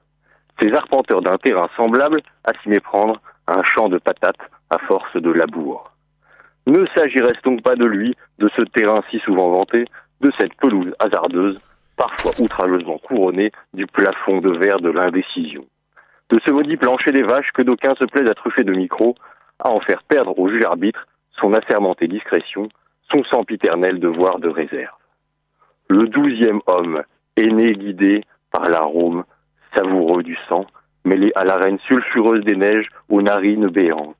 [0.60, 5.16] Ces arpenteurs d'un terrain semblable à s'y méprendre à un champ de patates à force
[5.16, 5.92] de labour.
[6.68, 9.86] Ne s'agirait donc pas de lui, de ce terrain si souvent vanté,
[10.22, 11.60] de cette pelouse hasardeuse,
[11.98, 15.66] parfois outrageusement couronnée du plafond de verre de l'indécision?
[16.30, 19.16] De ce maudit plancher des vaches que d'aucuns se plaisent à truffer de micros,
[19.60, 21.06] à en faire perdre au juge arbitre
[21.40, 22.70] son assermentée discrétion,
[23.12, 24.96] son sempiternel devoir de réserve.
[25.90, 27.04] Le douzième homme
[27.38, 29.24] est né guidé par l'arôme
[29.76, 30.66] savoureux du sang,
[31.04, 34.16] mêlé à la reine sulfureuse des neiges aux narines béantes.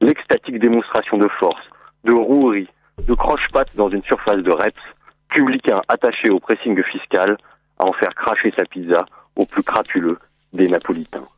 [0.00, 1.62] L'extatique démonstration de force,
[2.04, 2.68] de rouerie,
[3.06, 4.80] de croche-patte dans une surface de reps,
[5.28, 7.36] publicain attaché au pressing fiscal,
[7.78, 9.06] à en faire cracher sa pizza
[9.36, 10.18] au plus crapuleux
[10.52, 11.28] des Napolitains.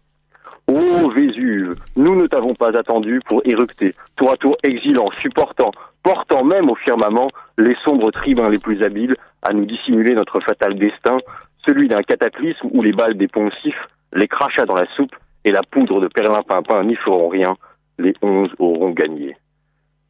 [0.69, 5.71] Ô Vésuve, nous ne t'avons pas attendu pour éructer, tour à tour exilant, supportant,
[6.03, 10.79] portant même au firmament les sombres tribuns les plus habiles à nous dissimuler notre fatal
[10.79, 11.21] destin,
[11.65, 15.17] celui d'un cataclysme où les balles des poncifs, les crachats dans la soupe
[15.47, 17.57] et la poudre de perlimpinpin n'y feront rien,
[17.99, 19.39] les onze auront gagné.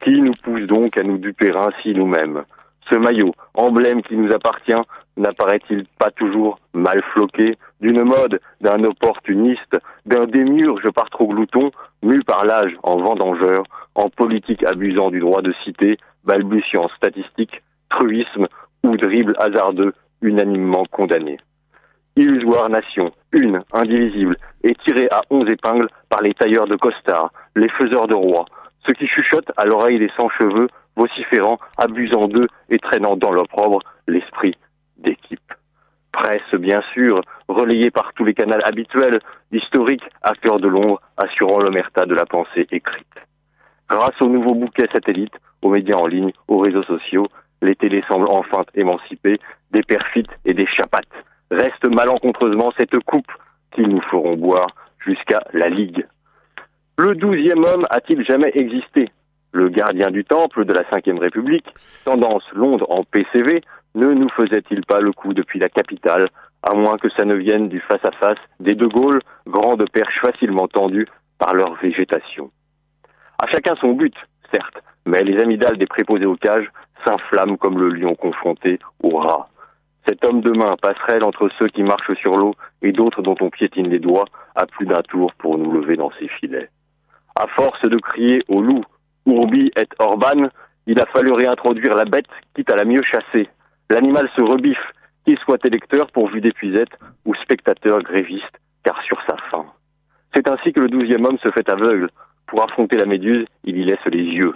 [0.03, 2.43] Qui nous pousse donc à nous duper ainsi nous-mêmes?
[2.89, 4.73] Ce maillot, emblème qui nous appartient,
[5.17, 9.77] n'apparaît-il pas toujours mal floqué d'une mode, d'un opportuniste,
[10.07, 11.71] d'un démiurge par trop glouton,
[12.03, 13.65] mu par l'âge en vendangeur,
[13.95, 18.47] en politique abusant du droit de cité, balbutiant statistique, truisme,
[18.85, 21.39] ou dribble hasardeux unanimement condamné.
[22.17, 27.69] Illusoire nation, une, indivisible, et tirée à onze épingles par les tailleurs de costards, les
[27.69, 28.47] faiseurs de rois,
[28.87, 30.69] ceux qui chuchotent à l'oreille des sans-cheveux,
[30.99, 34.57] vociférant, abusant d'eux et traînant dans l'opprobre l'esprit
[34.99, 35.41] d'équipe.
[36.13, 39.21] Presse, bien sûr, relayée par tous les canaux habituels,
[39.53, 43.07] d'historiques à cœur de l'ombre, assurant l'omerta de la pensée écrite.
[43.89, 47.29] Grâce aux nouveaux bouquets satellites, aux médias en ligne, aux réseaux sociaux,
[47.63, 49.39] les télés semblent enfin émancipées
[49.71, 51.07] des perfites et des chapattes.
[51.51, 53.31] Reste malencontreusement cette coupe
[53.73, 54.69] qu'ils nous feront boire
[54.99, 56.07] jusqu'à la Ligue.
[56.99, 59.11] Le douzième homme a-t-il jamais existé?
[59.53, 61.67] Le gardien du temple de la Ve République,
[62.05, 63.63] tendance Londres en PCV,
[63.95, 66.29] ne nous faisait-il pas le coup depuis la capitale,
[66.63, 71.09] à moins que ça ne vienne du face-à-face des De Gaulle, grandes perches facilement tendues
[71.39, 72.51] par leur végétation
[73.39, 74.15] À chacun son but,
[74.53, 76.71] certes, mais les amygdales des préposés aux cages
[77.05, 79.49] s'inflamment comme le lion confronté au rat.
[80.07, 83.51] Cet homme de main passerelle entre ceux qui marchent sur l'eau et d'autres dont on
[83.51, 86.71] piétine les doigts à plus d'un tour pour nous lever dans ses filets.
[87.39, 88.85] À force de crier au loup,
[89.29, 90.49] Urbi et Orban,
[90.87, 93.49] il a fallu réintroduire la bête, quitte à la mieux chasser.
[93.91, 94.93] L'animal se rebiffe,
[95.25, 99.67] qu'il soit électeur pourvu d'épuisette ou spectateur gréviste, car sur sa faim.
[100.35, 102.09] C'est ainsi que le douzième homme se fait aveugle.
[102.47, 104.55] Pour affronter la méduse, il y laisse les yeux.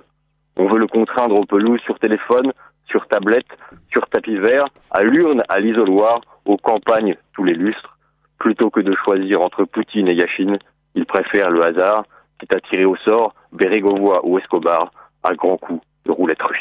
[0.57, 2.53] On veut le contraindre aux pelouses sur téléphone,
[2.87, 3.47] sur tablette,
[3.91, 7.99] sur tapis vert, à l'urne, à l'isoloir, aux campagnes tous les lustres.
[8.39, 10.59] Plutôt que de choisir entre Poutine et Yachine,
[10.95, 12.05] il préfère le hasard,
[12.43, 14.91] quitte à tirer au sort Bérégovois ou Escobar
[15.23, 16.59] à grands coups de roulette russe.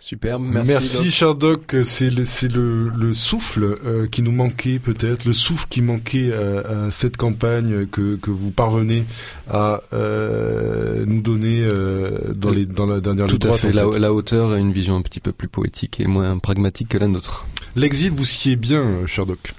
[0.00, 0.96] Superbe, Merci, merci.
[0.98, 1.06] Doc.
[1.10, 1.76] cher Doc.
[1.82, 6.32] C'est le, c'est le, le souffle euh, qui nous manquait peut-être, le souffle qui manquait
[6.32, 9.04] à, à cette campagne que, que vous parvenez
[9.50, 13.60] à euh, nous donner euh, dans, les, dans la dernière Tout à droite.
[13.60, 13.72] fait.
[13.72, 13.98] La, fait.
[13.98, 17.08] la hauteur a une vision un petit peu plus poétique et moins pragmatique que la
[17.08, 17.44] nôtre.
[17.76, 19.52] L'exil, vous est bien, euh, cher Doc.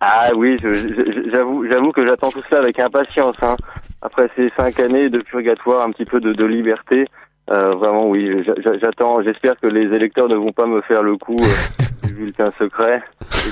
[0.00, 3.36] Ah oui, je- je- j'avoue, j'avoue que j'attends tout cela avec impatience.
[3.42, 3.56] Hein.
[4.02, 7.06] Après ces cinq années de purgatoire, un petit peu de, de liberté,
[7.50, 9.22] euh, vraiment oui, j'a- j'a- j'attends.
[9.22, 13.02] J'espère que les électeurs ne vont pas me faire le coup euh, du bulletin secret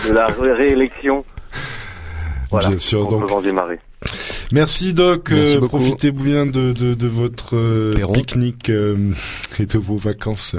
[0.04, 1.24] et de la ré- réélection.
[2.50, 3.22] Voilà, Bien sûr, en donc.
[3.28, 3.78] faisant démarrer.
[4.52, 9.12] Merci Doc, Merci euh, profitez bien de, de, de votre euh, pique-nique euh,
[9.58, 10.54] et de vos vacances.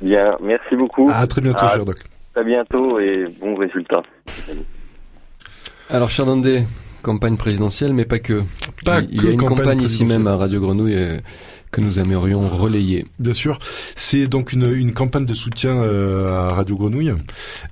[0.00, 1.08] Bien, merci beaucoup.
[1.12, 1.98] À très bientôt, cher Doc.
[2.34, 4.02] À bientôt et bons résultats.
[5.92, 6.64] Alors, cher Dandé,
[7.02, 8.44] campagne présidentielle, mais pas que.
[8.82, 11.20] Pas il, il que y a une campagne campagne ici même à Radio Grenouille
[11.72, 13.06] que nous aimerions relayer.
[13.18, 13.58] Bien sûr,
[13.96, 17.12] c'est donc une, une campagne de soutien euh, à Radio Grenouille.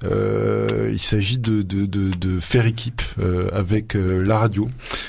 [0.04, 4.68] Euh, il s'agit de, de, de, de faire équipe euh, avec euh, la radio,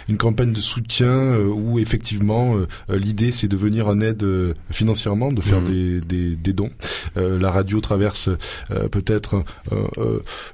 [0.09, 2.67] une campagne de soutien euh, où effectivement euh,
[2.97, 5.67] l'idée c'est de venir en aide euh, financièrement, de faire Mhm.
[5.67, 6.69] des, des, des dons.
[7.17, 8.29] Euh, la radio traverse
[8.71, 9.43] euh, peut-être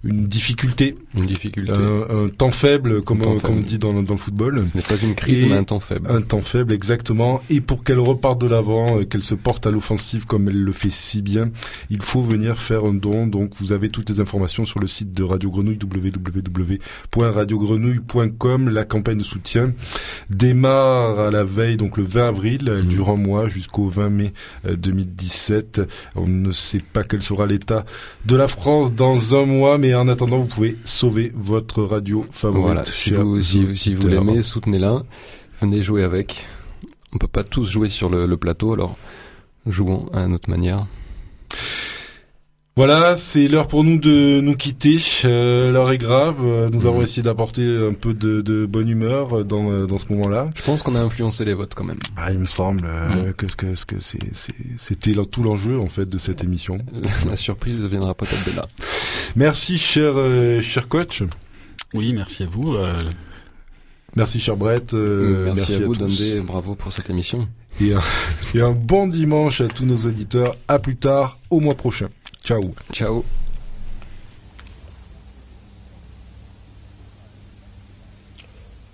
[0.03, 1.71] une difficulté, Une difficulté.
[1.71, 4.67] un, un temps faible comme, temps on- comme on dit dans, dans le football.
[4.71, 6.07] Ce n'est pas une crise, Et mais un temps faible.
[6.09, 7.41] Un temps faible, exactement.
[7.49, 10.71] Et pour qu'elle reparte de l'avant, euh, qu'elle se porte à l'offensive comme elle le
[10.71, 11.51] fait si bien,
[11.89, 13.27] il faut venir faire un don.
[13.27, 18.69] Donc, vous avez toutes les informations sur le site de Radio Grenouille, www.radiogrenouille.com.
[18.69, 19.73] La campagne de soutien
[20.29, 22.87] démarre à la veille, donc le 20 avril, elle Mhm.
[22.89, 24.33] dure un mois jusqu'au 20 mai
[24.65, 25.81] euh, 2017.
[26.15, 27.85] On ne sait pas quel sera l'état
[28.25, 32.63] de la France dans un mois, mais en attendant, vous pouvez sauver votre radio favorite.
[32.63, 34.23] Voilà, si vous, si, si vous auditeurs.
[34.23, 35.03] l'aimez, soutenez-la.
[35.61, 36.45] Venez jouer avec.
[37.13, 38.97] On peut pas tous jouer sur le, le plateau, alors
[39.65, 40.87] jouons à notre manière.
[42.75, 44.99] Voilà, c'est l'heure pour nous de nous quitter.
[45.25, 46.35] Euh, l'heure est grave.
[46.71, 50.51] Nous avons essayé d'apporter un peu de, de bonne humeur dans, euh, dans ce moment-là.
[50.55, 51.97] Je pense qu'on a influencé les votes quand même.
[52.17, 55.87] Ah, il me semble euh, que, que, que c'est, c'est, c'était là tout l'enjeu en
[55.87, 56.77] fait de cette émission.
[57.25, 58.67] La surprise viendra peut-être de là.
[59.35, 61.23] Merci cher euh, cher coach.
[61.95, 62.75] Oui, merci à vous.
[64.09, 64.93] Euh, Merci cher Brett.
[64.93, 65.99] euh, merci, à vous, tous.
[65.99, 66.41] Dundee.
[66.45, 67.47] Bravo pour cette émission.
[67.81, 68.01] Et un,
[68.55, 70.55] et un bon dimanche à tous nos auditeurs.
[70.67, 72.09] À plus tard, au mois prochain.
[72.43, 72.61] Ciao.
[72.93, 73.23] Ciao.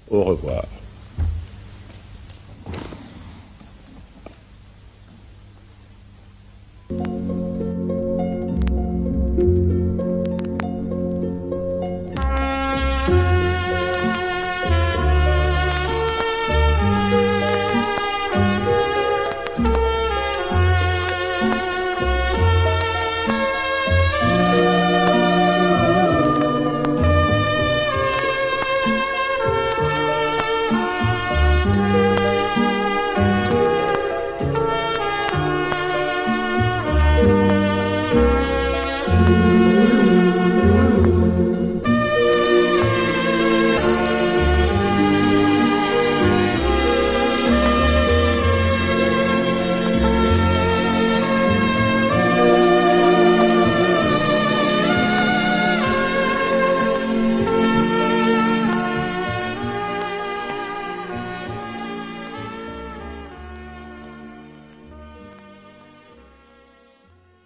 [0.09, 0.65] Au revoir.